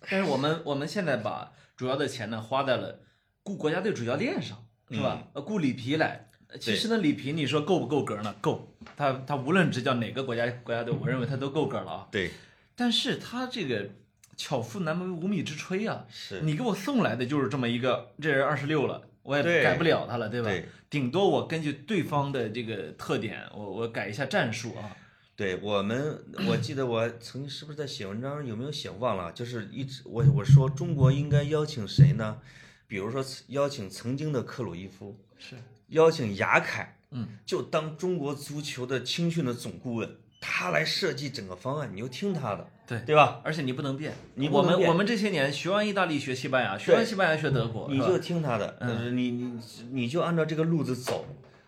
[0.09, 2.99] 但是我们我们现在把主要的钱呢花在了
[3.43, 4.57] 雇国家队主教练上，
[4.89, 5.28] 是吧？
[5.34, 6.28] 呃，雇里皮来。
[6.59, 8.34] 其实呢，里皮你说够不够格呢？
[8.39, 12.07] 够，他他无论执教哪个国家国家队，我认为他都够格了啊。
[12.11, 12.32] 对，
[12.76, 13.89] 但是他这个
[14.38, 20.49] 巧妇难为无米之炊啊，是你给我送来的就是这么一个，这人二十六了，我也改不了他了，对吧？
[20.49, 24.95] 对顶多我根据对方的这个特点，我我改一下战术啊。
[25.36, 26.17] 对我们，
[26.47, 29.31] 我记得我曾经是不是在写文章，有没有写忘了？
[29.33, 32.38] 就是一直我我说中国应该邀请谁呢？
[32.88, 35.55] 比如说邀请曾经的克鲁伊夫，是，
[35.89, 40.09] 邀请雅凯，嗯，就当中国足球的青训的总顾问，
[40.39, 43.41] 他来设计整个方案，你就听他的，对对吧？
[43.43, 44.47] 而且你不能变，你。
[44.47, 48.97] 变我们我们这些年学完意大利学西班牙，学完西班牙学德国，你就听他的，嗯。
[48.97, 49.59] 呃你你
[49.91, 51.25] 你就按照这个路子走，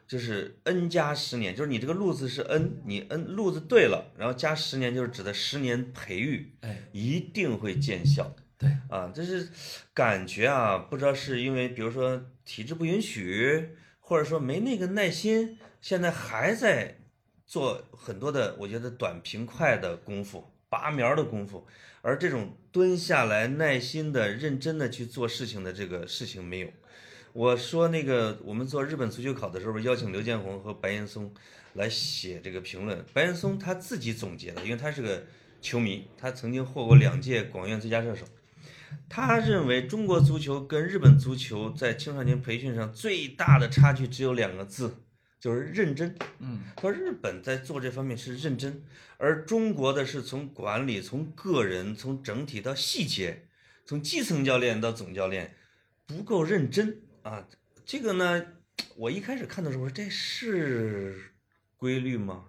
[0.07, 8.33] 就是 n 加十年，就是你这个路子是 n，你 n 路子对了，然后加十年就是指的十年培育，哎，一定会见效。
[8.57, 9.49] 对啊，就是
[9.93, 16.97] 感觉啊，不知道是因为比如说体制不允许，或者说没那个耐心，现在还在
[17.45, 21.67] 做很多的，我觉得短平快的功夫、拔苗的功夫，
[22.01, 26.69] 而这种蹲下来、耐心的、认真的去做事情的这个事情没有。
[27.37, 31.31] 我说那个我们做日本足球考的时候，邀请刘建宏和白岩松
[31.73, 33.05] 来写这个评论。
[33.13, 35.23] 白岩松他自己总结的，因为他是个
[35.61, 38.25] 球迷，他曾经获过两届广院最佳射手。
[39.07, 44.95] 他认为中国足球跟日本足球在青少年培训上最大的差距只有两个字，
[45.39, 46.15] 就是认真。
[46.39, 48.81] 嗯，说日本在做这方面是认真，
[49.17, 53.45] 而中国的是从管理、从个人、从整体到细节，
[53.85, 55.53] 从基层教练到总教练
[56.07, 57.47] 不够认真啊。
[57.85, 58.45] 这个呢，
[58.95, 61.33] 我一开始看的时候，这是
[61.75, 62.45] 规律吗？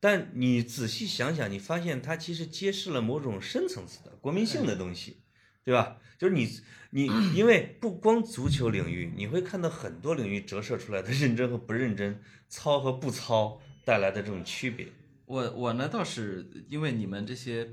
[0.00, 5.22] 但你仔细想想，你发现它其实揭示了某种深层次的国民性的东西，
[5.64, 5.98] 对吧？
[6.18, 6.48] 就是你
[6.90, 14.88] 你因为不光足球领域，你会看到很多领域折射出来的认真和不认真、操和不操带来的这种区别。
[15.24, 17.70] 我我呢倒是因为你们这些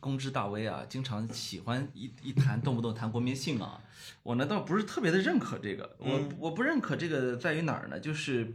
[0.00, 3.80] 公知大 V 啊，经常喜欢一一谈动不动谈国民性啊，
[4.22, 5.96] 我呢倒不是特别的认可这个。
[5.98, 8.00] 我我不认可这个在于哪儿呢？
[8.00, 8.54] 就是，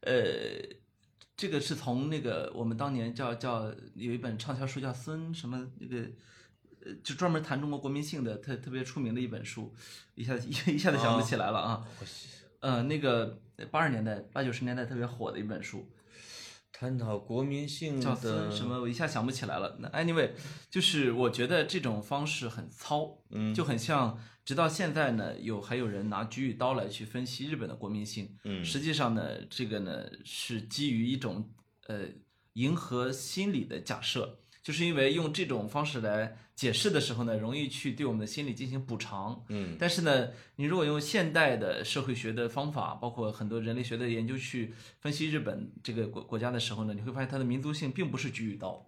[0.00, 0.14] 呃，
[1.36, 6.08] 这个是从那个我们当年叫叫有一本畅销书叫孙什么那个。
[6.80, 9.74] 呃，就专门谈中国国民性的特特别出名的一本书，
[10.14, 11.84] 一下一一下子想不起来了啊。
[12.60, 13.40] 呃，那个
[13.72, 15.90] 八十年代、八九十年代特别火的一本书，
[16.78, 19.76] 探讨国民性叫的什么，我一下想不起来了。
[19.80, 20.30] 那 anyway，
[20.70, 28.36] 就是我觉得这种方式很糙，嗯就很像，直到现在呢，有还有人拿菊与刀来去分析日本的国民性。
[28.44, 31.50] 嗯实际上呢，这个呢是基于一种
[31.88, 32.02] 呃
[32.52, 39.44] 迎合心理的假设，就是因为用这种方式来解释的时候呢，容易去对我们的心理进行补偿。
[39.48, 48.84] 嗯但是呢，你如果用现代的社会学的方法，包括很多人类学的研究去分析日本这个国国家的时候呢，你会发现它的民族性并不是菊与刀，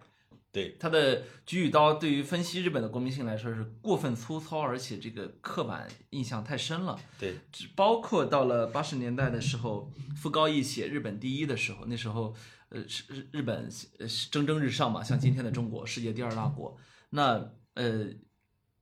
[0.51, 6.99] 对，它的菊与刀对于分析日本的国民性来说是过分粗糙，而且这个刻板印象太深了。
[7.17, 12.35] 对，只包括到了八十年代的时候，傅高义写日本第一的时候，那时候
[12.67, 13.69] 呃是日日本
[13.99, 16.77] 呃是蒸蒸日上嘛，像今天的中国，世界第二大国。
[17.13, 18.07] 那呃，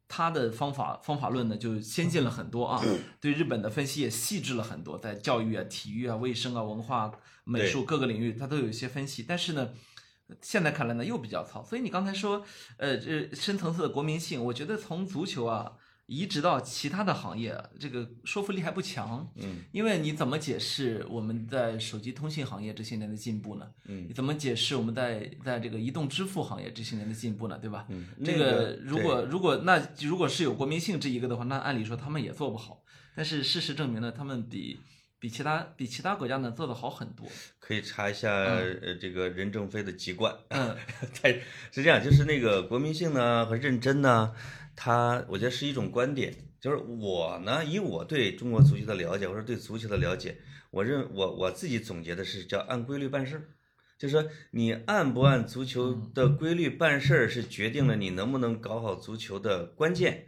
[0.07, 2.83] 他的方法方法论呢就先进了很多啊，
[3.21, 7.11] 对日本的分析也细致了很多，在教育啊、体育啊、卫生啊、文化、
[7.43, 9.23] 美术各个领域，他都有一些分析。
[9.27, 9.69] 但是呢，
[10.41, 11.63] 现在看来呢又比较糙。
[11.63, 12.43] 所以你刚才说，
[12.77, 15.73] 呃，这深层次的国民性，我觉得从足球啊
[16.09, 19.31] 移植到其他的行业啊，这个说服力还不强。
[19.35, 23.67] 嗯因为你怎么解释我们在手机通信行业这些年的进步呢？
[23.85, 27.59] 嗯你怎么解释我们在在这个移动支付行业这些年的进步呢？
[27.61, 27.85] 对吧？
[27.89, 32.83] 嗯，这那个如果如果那如果是有国民性这一个的话，那按理说他们也做不好。
[33.15, 34.79] 但是事实证明呢，他们比
[35.19, 37.27] 比其他比其他国家呢做得好很多。
[37.59, 40.33] 可以查一下呃这个任正非的籍贯。
[40.47, 40.75] 嗯
[41.13, 41.33] 在
[41.71, 44.33] 是这样，就是那个国民性呢和认真呢，
[44.81, 46.33] 它我觉得是一种观点。
[46.61, 50.37] 就是我呢，以我对中国足球的了解，或者对足球的了解，
[50.71, 53.49] 我认我我自己总结的是叫按规律办事儿。
[53.97, 60.27] 就是说，你按不按足球的规律办事儿，是决定了你能不能搞好足球的关键。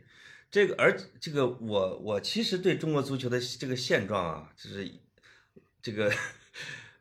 [0.49, 4.89] 这个，而这个我我其实对中国足球的这个现状啊，就是
[5.81, 6.11] 这个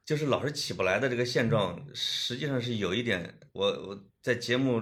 [0.04, 4.80] 就是老是起不来的这个现状，实际上是有一点，我我在节目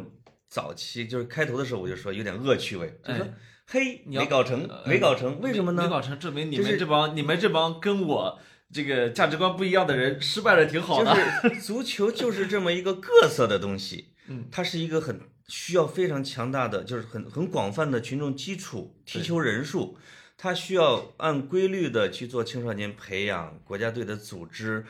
[0.48, 3.30] 早期就是开头的时候我就说有点恶趣味，就说哎
[3.66, 5.82] 嘿你要没搞成呃，没搞成，为什么呢？
[5.82, 8.40] 没搞成，证明你就是们这帮你们这帮跟我
[8.72, 11.54] 这个价值观不一样的人失败了，挺好的就。
[11.54, 19.98] 是 足球就是这么一个各色的东西， 嗯，它是一个很需要非常强大的，就是很很广泛的群众基础，踢球人数，
[20.38, 24.86] 它需要按规律的去做青少年培养，国家队的组织。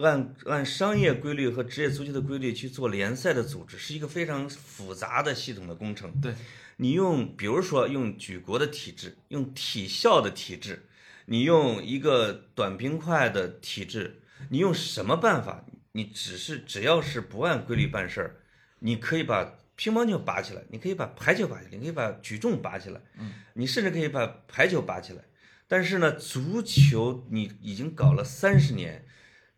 [0.00, 6.10] 按按商业规律和职业足球的规律去做联赛的组织，是一个非常复杂的系统的工程。
[6.20, 6.34] 对，
[6.76, 10.86] 你用，比如说用举国的体制，用体校的体制，
[11.26, 15.64] 你用一个短平快的体制，你用什么办法？
[15.92, 18.36] 你只是只要是不按规律办事儿，
[18.78, 25.22] 你可以把乒乓球拔起来，你可以把排球拔起来，你可以把举重拔起来，嗯，你甚至可以把排球拔起来。
[25.68, 29.04] 但是呢，足球你已经搞了三十年，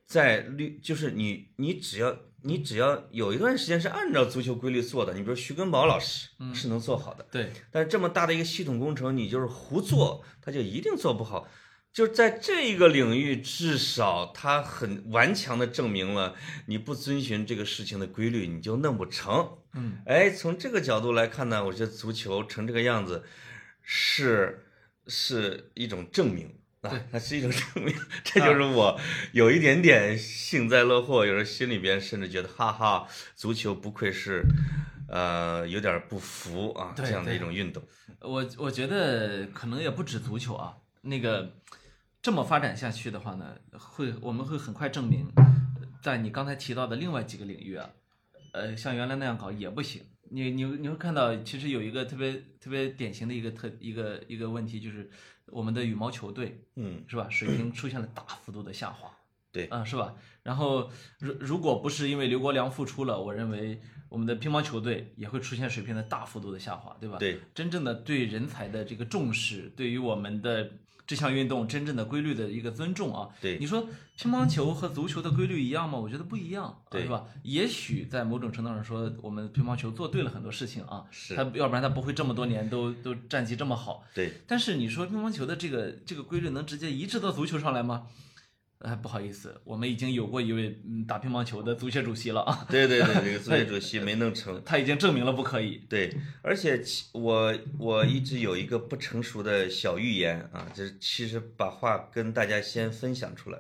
[0.07, 11.49] 在律就是你你只要你只要有一段时间是按照足球规律做的，你比如徐根宝老师是能做好的，对，但是这么大的一个系统工程，你就是胡做，他就一定做不好。
[11.93, 16.35] 就是在这一个领域，至少他很顽强的证明了，
[16.67, 19.59] 你不遵循这个事情的规律，你就弄不成。
[19.75, 23.23] 嗯，哎，从这个角度来看呢，我觉得足球成这个样子，
[23.81, 24.67] 是
[25.07, 26.53] 是一种证明
[26.89, 27.95] 啊，它是一种证明。
[28.23, 28.99] 这就是我
[29.33, 34.43] 有一点点幸灾乐祸，有时候心里边甚至觉得，哈哈，足球不愧是，
[35.09, 37.83] 呃，有点不服啊，这样的一种运动。
[38.21, 41.55] 我我觉得可能也不止足球啊，那个
[42.23, 45.27] 这么发展下去的话呢，会我们会很快证明，
[46.03, 47.91] 在你刚才提到的另外几个领域啊，
[48.53, 50.03] 呃，像原来那样搞也不行。
[50.31, 55.09] 你你你会看到，其实有一个特别特别典型的一个特一个一个问题，就是
[55.55, 59.11] 我们的羽毛球队嗯，是吧，水平出现了大幅度的下滑。
[59.55, 60.17] 对啊、是吧？
[60.43, 60.91] 然后
[61.21, 67.19] 如如果不是因为刘国梁复出了，我认为我们的乒乓球队也会出现水平的大幅度的下滑，对吧？
[67.19, 70.69] 对，真正的对人才的这个重视，对于我们的
[71.07, 73.29] 这项运动真正的规律的一个尊重啊。
[73.41, 75.99] 对你说乒乓球和足球的规律一样吗？
[75.99, 77.25] 我觉得不一样，对是吧？
[77.43, 84.05] 也许在某种程度上说，我们乒乓球做对了很多事情啊，是他要不然他不会这么多年都都战绩这么好。
[84.15, 88.07] 对，但是你说乒乓球的这个这个规律能直接移植到足球上来吗？
[88.85, 94.61] 哎，不好意思，我们已经有过一位嗯打乒乓球的足协主席了 啊，对对对，这个足协主席没弄成。
[94.65, 95.83] 他已经证明了不可以。
[95.89, 103.59] 对，而且其我我一直有一个不成熟的小预言啊，就是其实把话跟大家先分享出来，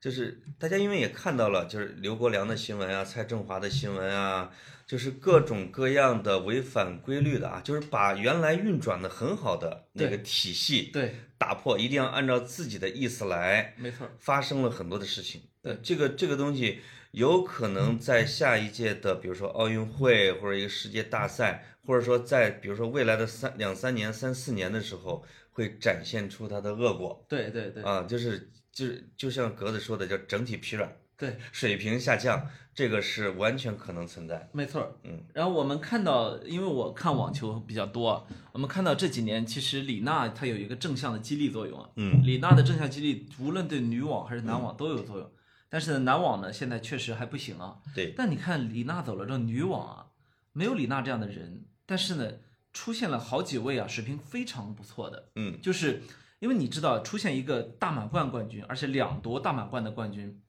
[0.00, 4.50] 就是大家因为也看到了，就是刘国梁的新闻啊，蔡振华的新闻啊，
[4.86, 15.42] 就是各种各样的违反规律的啊，就是把原来运转的很好的那个体系对，打破，一定要按照自己的意思来，没错，发生了很多的事情。
[15.60, 16.80] 对呃，这个这个东西
[17.10, 34.48] 有可能在下一届的，比如说奥运会或者一个世界大赛，或者说在比如说未来的三两三年、三四年的时候，会展现出它的恶果对对对啊，就是就是就像格子说的，叫整体疲软、对，水平下降，这个是完全可能存在。
[34.52, 34.92] 没错儿。
[35.04, 41.88] 嗯，然后我们看到，因为我看网球比较多啊，我们看到这几年其实李娜她有一个正向的激励作用啊。
[41.96, 45.30] 嗯，李娜的正向激励无论对女网还是男网都有作用，
[45.70, 47.78] 但是呢，男网呢现在确实还不行啊。
[47.94, 50.06] 对，但你看李娜走了之后，女网啊，
[50.52, 52.30] 没有李娜这样的人，但是呢，
[52.74, 56.02] 出现了好几位啊，水平非常不错的，嗯，就是
[56.40, 60.42] 因为你知道，出现一个大满贯冠军，而且两夺大满贯的冠军，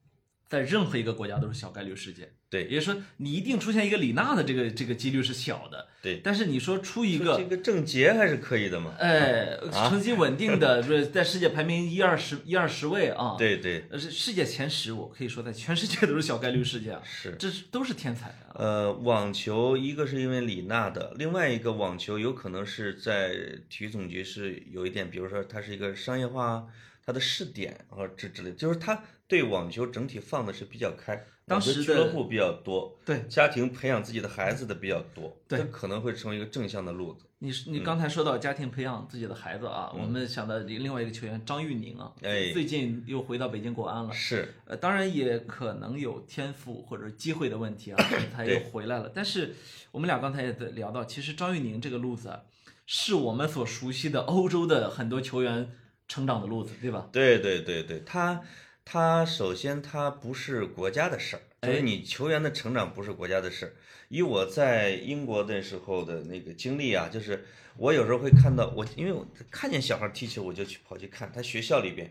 [0.48, 2.32] 在任何一个国家都是小概率事件。
[2.50, 8.94] 对也就是说，你一定出现一个李娜的这个这个几率是小的，对，但是你说出一个这个郑洁还是可以的嘛。
[8.98, 17.36] 哎，啊成绩稳定的， 不是在世界排名一二十一二十位啊？，对对，呃，是世界前十，我可以说在全世界都是小概率事件啊，是。
[17.38, 18.54] 这是都是天才啊。
[18.54, 23.36] 呃，网球一个是因为李娜的，另外一个网球有可能是在
[23.68, 26.66] 体育总局是有一点，比如说它是一个商业化，
[27.04, 37.26] 它的试点啊这之类，就是它对网球整体放的是比较开，当时网球俱乐部比较多，对家庭培养自己的孩子的比较多，对这可能会成为一个正向的路子。
[37.40, 44.12] 你你刚才说到家庭培养自己的孩子啊，我们想到另外一个球员张玉宁啊，哎最近又回到北京国安了。
[44.12, 48.04] 是，呃，当然也可能有天赋或者机会的问题啊，
[48.34, 49.12] 他又回来了。
[49.14, 49.54] 但是
[49.92, 52.40] 我们俩刚才也在聊到，其实张玉宁这个路子啊，
[52.86, 55.70] 是我们所熟悉的欧洲的很多球员
[56.08, 57.08] 成长的路子，对吧？
[57.12, 58.42] 对对对对，他
[58.90, 63.72] 他首先他不是国家的事儿，就是哎你球员的成长不是国家的事儿。
[64.08, 67.44] 以我在英国那时候的那个经历啊，就是
[67.76, 72.10] 我有时候会看到我，因为我看见小孩踢球，我就去跑去看他学校里边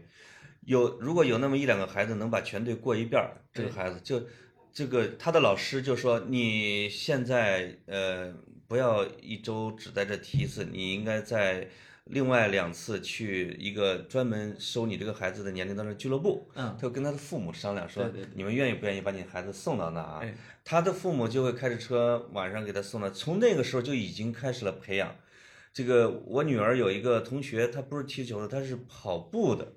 [0.65, 4.21] 有如果有那么一两个孩子能把全队过一遍儿，这个孩子就
[4.71, 8.31] 这个他的老师就说你现在呃
[8.67, 11.67] 不要一周只在这踢一次，你应该在
[12.09, 16.49] 另外两次去一个专门收你这个孩子的年龄当中的俱乐部。
[16.55, 20.19] 嗯他就跟他的父母商量说，对对对你们愿意不愿意把你孩子送到那啊？
[20.21, 20.33] 哎
[20.63, 25.15] 他的父母就会开着车晚上给他送到，从那个时候就已经开始了培养。
[25.73, 29.73] 这个我女儿有一个同学，她不是踢球的，她是跑步的，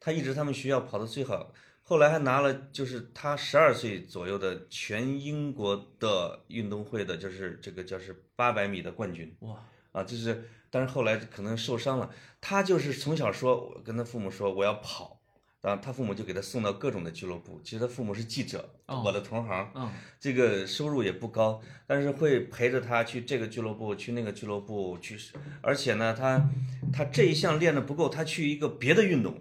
[0.00, 1.52] 她一直他们学校跑得最好，
[1.82, 9.62] 后来还拿了就是她十二岁左右的全英国的运动会的，就是这个叫是八百米的冠军哇，
[9.92, 10.42] 啊，就是
[10.72, 12.10] 但是后来可能受伤了，
[12.40, 15.20] 他就是从小说，我跟他父母说我要跑。
[15.60, 17.60] 然后，他父母就给他送到各种的俱乐部。
[17.62, 25.16] 其实他父母是记者，哦我的同行，嗯，这个收入也不高，但是会陪着他去这个俱乐部，去那个俱乐部去，
[25.60, 26.50] 而且呢，他
[26.92, 29.40] 他这一项练的不够，他去一个别的运动，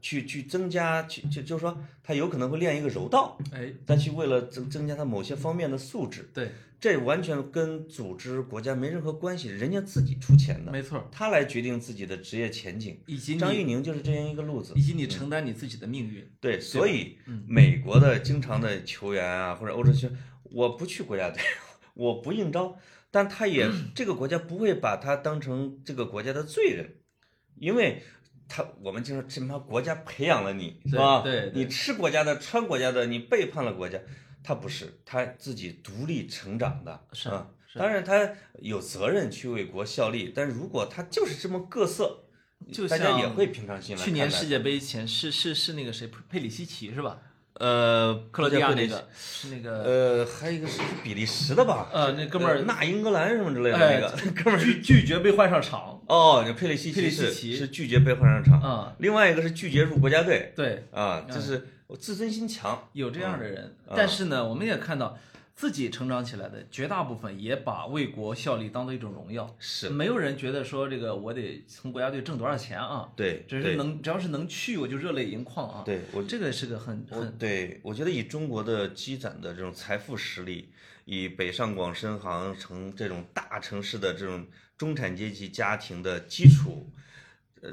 [0.00, 6.50] 去去增加，去就就是说他有可能会练一个柔道，哎，再去为了增增加他某些方面的素质，对，
[6.80, 13.00] 这完全跟组织国家没任何关系，人家自己出钱的，没错，他来决定自己的职业前景。
[13.06, 16.24] 以及张你玉宁就是这样一个路子以，及你承担你自己的命运。
[16.40, 21.42] 对，所以美国的经常的球员啊，或者欧洲球员，我不去国家队，
[21.94, 22.78] 我不应招，
[23.10, 26.98] 但他也 这个国家不会把他当成这个国家的罪人，
[27.56, 28.02] 因为
[28.48, 31.22] 他我们经常什么国家培养了你是吧？
[31.22, 33.98] 对对你吃国家的，穿国家的，你背叛了国家，
[34.48, 37.46] 他不是，他自己独立成长的，是啊。
[37.74, 38.30] 当然，他
[38.60, 42.24] 有责任去为国效力，但如果他就是这么各色，
[42.72, 47.18] 就大家也会平常心来去年世界杯前是是是那个谁佩佩里西奇是吧？
[47.60, 51.90] 呃，克罗地亚那个是那个呃，还有一个是比利时的吧？
[51.92, 54.64] 呃那哥们儿纳英格兰什么之类的哎那个 哥们儿。
[54.64, 56.00] 拒拒绝被换上场。
[56.06, 62.88] 哦，那佩里西奇是西奇是拒绝被换上场，啊，另外一个是拒绝入国家队对，啊，就是自尊心强。
[62.92, 65.18] 有这样的人，嗯但是呢，我们也看到
[65.54, 75.82] 自己成长起来的绝大部分也把为国效力当做一种荣耀，是，没有人觉得说这个我得从国家队挣多少钱啊，对，只是能只要是能去我就热泪盈眶啊。
[75.84, 80.70] 对我这个是个很很对我觉得以中国的积攒的这种财富实力，
[81.06, 86.97] 以北上广深杭城这种大城市的这种中产阶级家庭的基础，呃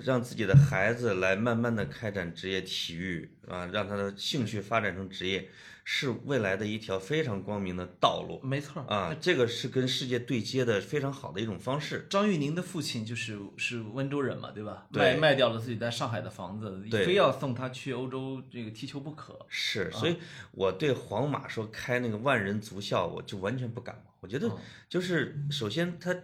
[0.04, 5.50] 让自己的孩子来慢慢的开展职业体育啊，让他的兴趣发展成职业，
[5.84, 8.86] 是未来的一条非常光明的道路没错儿。
[8.94, 9.16] 啊！
[9.22, 12.08] 这个是跟世界对接的非常好的一种方式。
[12.10, 14.88] 张玉宁的父亲就是是温州人嘛，对吧？
[14.92, 19.38] 对卖卖掉了自己在上海的房子，非要送他去欧洲这个踢球不可。
[19.48, 20.18] 是，所以
[20.52, 24.12] 我对皇马说开那个万人足校，我就完全不感冒。
[24.22, 24.52] 我觉得
[24.90, 26.16] 就是首先他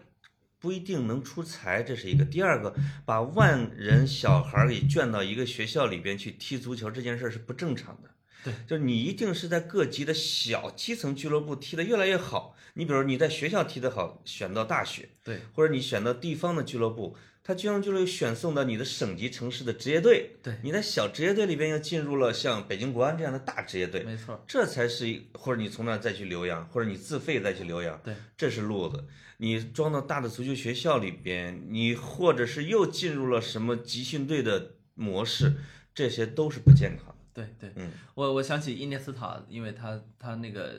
[0.61, 8.11] 不一定能出才，这是一个；第二个，把万人小孩儿给卷到一个学校里边去踢足球这件事儿是不正常的。
[8.43, 12.55] 对，就是你一定是在各级的小基层俱乐部踢得越来越好。
[12.75, 17.17] 你比如你在学校踢得好，选到大学，对，或者你选到地方的俱乐部，
[17.51, 20.31] 他居然就会选送到你的省级城市的职业队。
[20.41, 24.41] 对你在小职业队里边又进入了像北京国安这样的大职业队，没错。
[24.47, 29.03] 这才是一，或者你从那儿再去留洋，或者你自费再去留洋，对，这是路子。
[29.37, 35.55] 你装到大的足球学校里边，你或者是又进入了什么集训队的模式，
[35.93, 37.15] 这些都是不健康的。
[37.33, 40.75] 对对，嗯我我想起伊涅斯塔，因为他他那个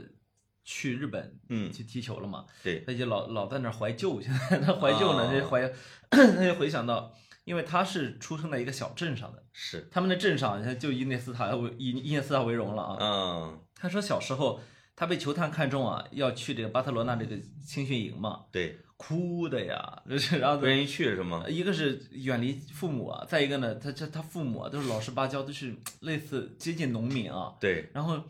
[0.64, 5.30] 去日本嗯，去踢球了嘛，对，他就老老在那儿怀旧，现在他怀旧呢，哦。
[5.32, 5.72] 这怀，
[6.10, 7.12] 他就回想到，
[7.44, 12.96] 因为他是出生在一个小镇上的，是，他们的镇上就伊涅斯塔为以伊涅斯塔为荣了啊。
[13.00, 14.60] 嗯，他说小时候
[14.94, 21.44] 他被球探看中啊，要去这个巴特罗那这个青训营嘛，对，哭的呀，就是然后不愿意去是吗？
[21.48, 28.22] 一个是远离父母啊，再一个呢，他他他父母啊都是老实巴交，都是类似接近农民啊，对，然后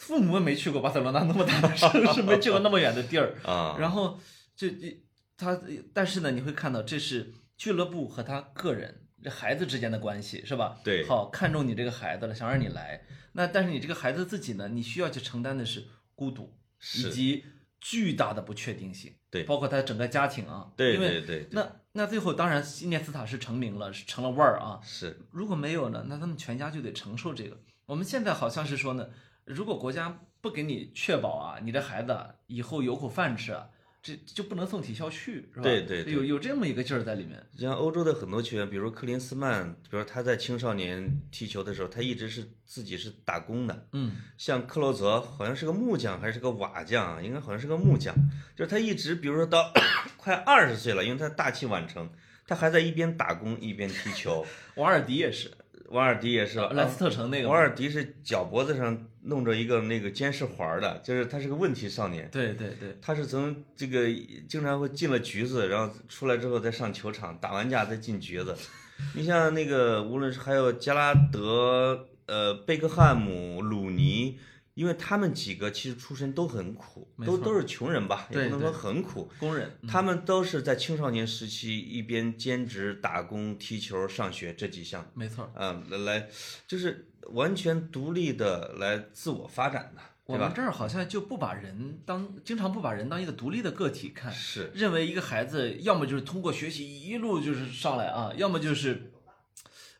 [0.00, 4.18] 父母也没去过巴塞罗那那么大的城市，没去过那么远的地儿， 啊，然后
[4.56, 4.98] 这这
[5.36, 5.60] 他，
[5.92, 10.80] 但是呢，你会看到这是俱乐部和他个人这孩子之间的关系，是吧？
[10.82, 11.06] 对。
[11.06, 15.84] 好看中你这个孩子了，想让你来，那但是你这个孩子自己呢，你需要去承担的是
[16.14, 16.58] 孤独
[16.96, 17.44] 以，及
[17.78, 19.44] 巨大的不确定性，对。
[19.44, 27.60] 包括他整个家庭啊，对因为对对对，那那最后当然伊涅斯塔是成名了，是成了腕儿啊，是，如果没有呢，那他们全家就得承受这个。
[27.84, 29.08] 我们现在好像是说呢，
[29.44, 33.68] 如果国家不给你确保啊，你的孩子啊以后有口饭吃啊，
[34.02, 35.62] 这就不能送体校去，是吧？
[35.62, 37.44] 对对对有有这么一个劲儿在里面。
[37.58, 43.86] 像欧洲的很多球员，比如克林斯曼，比如他在青少年踢球的时候，他一直是自己是打工的。
[43.92, 48.14] 嗯，像克洛泽好像是个木匠还是个瓦匠，应该好像是个木匠，
[48.56, 49.70] 就是他一直，比如说到
[50.16, 52.08] 快二十岁了，因为他大器晚成，
[52.46, 54.46] 他还在一边打工一边踢球。
[54.76, 55.50] 瓦尔迪也是，
[55.90, 57.48] 瓦尔迪也是，莱斯特城那个。
[57.50, 64.06] 瓦尔迪是脚脖子上弄着一个那个监视环儿的，就是他是个问题少年，对对对，他是从这个
[64.48, 68.56] 经常会进了局子，然后出来之后再上球场打完架再进局子。
[69.14, 74.38] 你像那个，无论是还有加拉德、呃贝克汉姆、鲁尼，
[74.74, 79.30] 因为他们几个其实出身都很苦，都都是穷人吧，也不能说很苦。
[79.38, 85.50] 工人，嗯他们都是在青少年时期一边兼职打工、踢球、上学这几项，没错。
[85.54, 86.28] 啊、来来，
[86.68, 90.46] 就是完全独立的来自我发展的，我对吧？
[90.46, 99.12] 们这儿好像就不把人当，经常不把人当一个独立的个体看，是，认为一个孩子要么就是通过学习一路就是上来啊，要么就是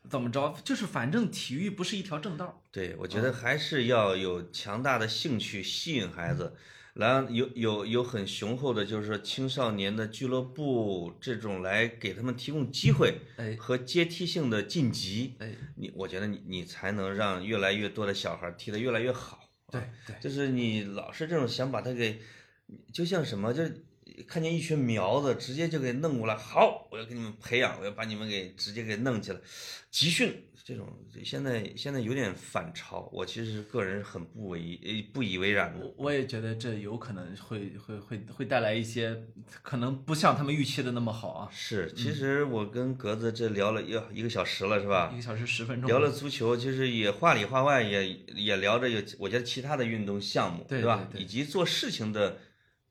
[0.09, 2.61] 怎么着，就是反正体育不是一条正道。
[2.71, 6.55] 对，我觉得还是要有强大的兴趣吸引孩子，
[7.01, 13.57] 然后有有有很雄厚的，就是说青少年的俱乐部这种来给他们提供机会哎。
[13.59, 19.49] 和阶梯性的晋级，哎，你我觉得你你才能让越来越多的小孩踢得越来越好。
[19.69, 22.19] 对对，就是你老是这种想把他给，
[22.93, 23.83] 就像什么，就是
[24.27, 29.39] 看见一群苗子，直接就给弄过来，好，我要给你们培养，我要把你们给直接给弄起来，
[29.89, 30.87] 集训这种，
[31.23, 35.83] 现在现在有点反潮，我其实个人很不为呃不以为然的。
[35.83, 39.23] 我我也觉得这有可能会会会会带来一些
[39.63, 41.49] 可能不像他们预期的那么好啊。
[41.51, 45.17] 是，其实我跟格子这聊了要一个小时了，是吧一？
[45.17, 51.09] 个小时十分钟，聊了足球，其实也话里话外也也聊着有，我觉得其他的运动项目，对吧？
[51.17, 52.37] 以及做事情的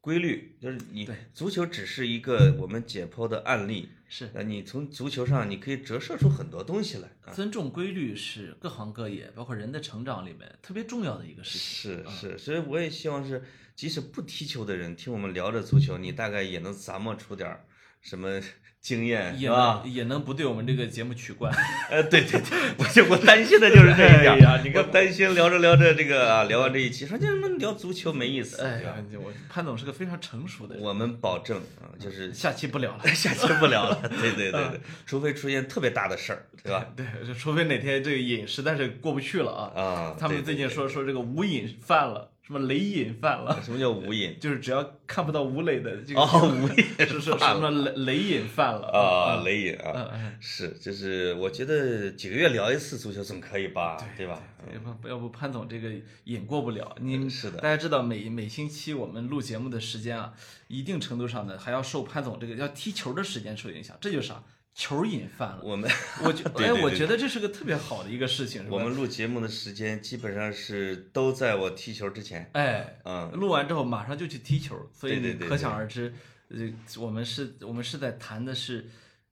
[0.01, 7.32] 规律，就是你足球只是一个我们解剖的案例，是那，你从足球上你可以折射出很多东西来啊。
[7.32, 12.05] 尊重规律是各行各业，包括人的成长里面特别重要的一个事情。
[12.05, 13.41] 是是，所以我也希望是，
[13.77, 17.65] 即使不踢球的人听我们聊着足球，你大概也能咂摸出点儿
[18.01, 18.41] 什么
[18.81, 19.48] 经验，也？
[19.48, 21.52] 能也能不对我们这个节目取关。
[21.90, 28.62] 呃，对对对，我就我担心的就是这一点哎你我担心聊着聊着这个啊，聊完这一期，说这他妈聊足球没意思？
[28.62, 33.07] 哎呀，我潘总是个非常成熟的人，我们保证啊，就是下期不聊了。
[33.15, 36.86] 下期不聊了，对对对对，除非出现特别大的事儿，对吧？
[36.97, 39.82] 对，就除非哪天这个瘾实在是过不去了啊。
[39.82, 48.89] 啊，他们最近说说这个无瘾犯了，什么雷瘾犯了，什么叫无瘾就是只要看不到吴磊的这个哦无瘾 是是什么雷雷瘾犯了。
[48.89, 49.44] 啊？
[49.44, 50.10] 雷瘾啊，
[50.40, 54.43] 是，就是我觉得几个月聊一次足球总可以吧，对吧？
[54.74, 55.93] 要不要不潘总这个
[56.24, 57.59] 瘾过不了，你嗯是的。
[57.59, 60.32] 大家知道每每星期我们录节目的时间啊，
[60.66, 64.43] 一定程度上呢还要受潘总这个要踢球的时间受影响，这就是啥
[64.74, 65.60] 球瘾犯了。
[65.62, 65.90] 我们
[66.24, 68.66] 我觉 哎，我觉得这是个特别好的一个事情？
[68.70, 76.14] 我们录节目的时间基本上是都在我踢球之前，哎，嗯，录完之后马上就去踢球，所以可想而知，
[76.48, 78.88] 呃，我们是我们是在谈的是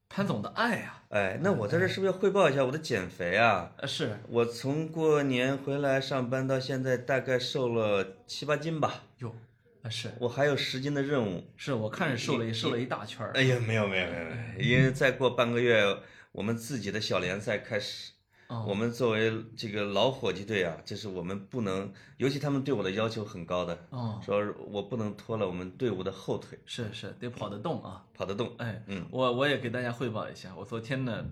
[0.08, 3.72] 潘总的爱啊，哎，那我在这是不是要汇报一下我的减肥啊？
[3.78, 9.04] 呃是我从过年回来上班到现在，大概瘦了七八斤吧，
[9.90, 11.44] 是我还有十斤的任务。
[11.56, 15.84] 是，我看着瘦了一瘦了一大圈儿，哎呀，没有没有没有没有，因为再过半个月，
[16.32, 18.12] 我们自己的小联赛开始。
[18.48, 28.50] 哦我们作为这个老伙计队啊，就是我们不能，尤其他们对我的要求很高的，哦，说我不能拖了我们队伍的后腿，是是得跑得动啊，跑得动。
[28.56, 31.26] 哎，嗯，我我也给大家汇报一下，我昨天呢，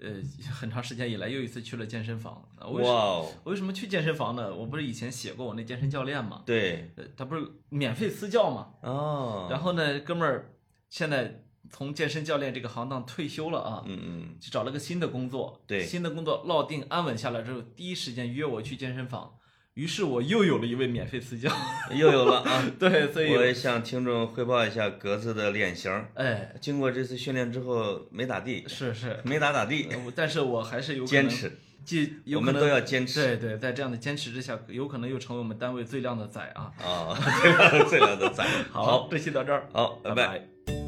[0.00, 0.20] 呃，
[0.52, 4.54] 很长时间以来又一次去了健身房，我为什么去健身房呢？
[4.54, 10.54] 我不是以前写过我那健身教练嘛，对，呃，他不是免费私教嘛，哦，然后呢，哥们儿
[10.90, 15.62] 现在从健身教练这个行当退休了啊，嗯嗯，就找了个新的工作。
[15.66, 15.84] 对。
[15.84, 19.34] 新的工作落定安稳下来之后，第一时间约我去健身房，
[19.74, 21.50] 于是我又有了一位免费私教。
[21.94, 22.64] 又有了啊！
[22.78, 31.52] 对，所以我也向听众汇报一下格子的脸型儿，哎，经过这次训练之后没咋地，是是，没咋咋地，但是我还是有可 能，坚持，
[31.84, 36.72] 既我们都要坚持对对，在这样的坚持之下，有可能又成为我们单位最靓的仔啊。
[36.78, 37.14] 啊！
[37.42, 40.38] 最靓的最靓的仔，好，这期到这儿，好，拜拜拜。
[40.66, 40.83] 拜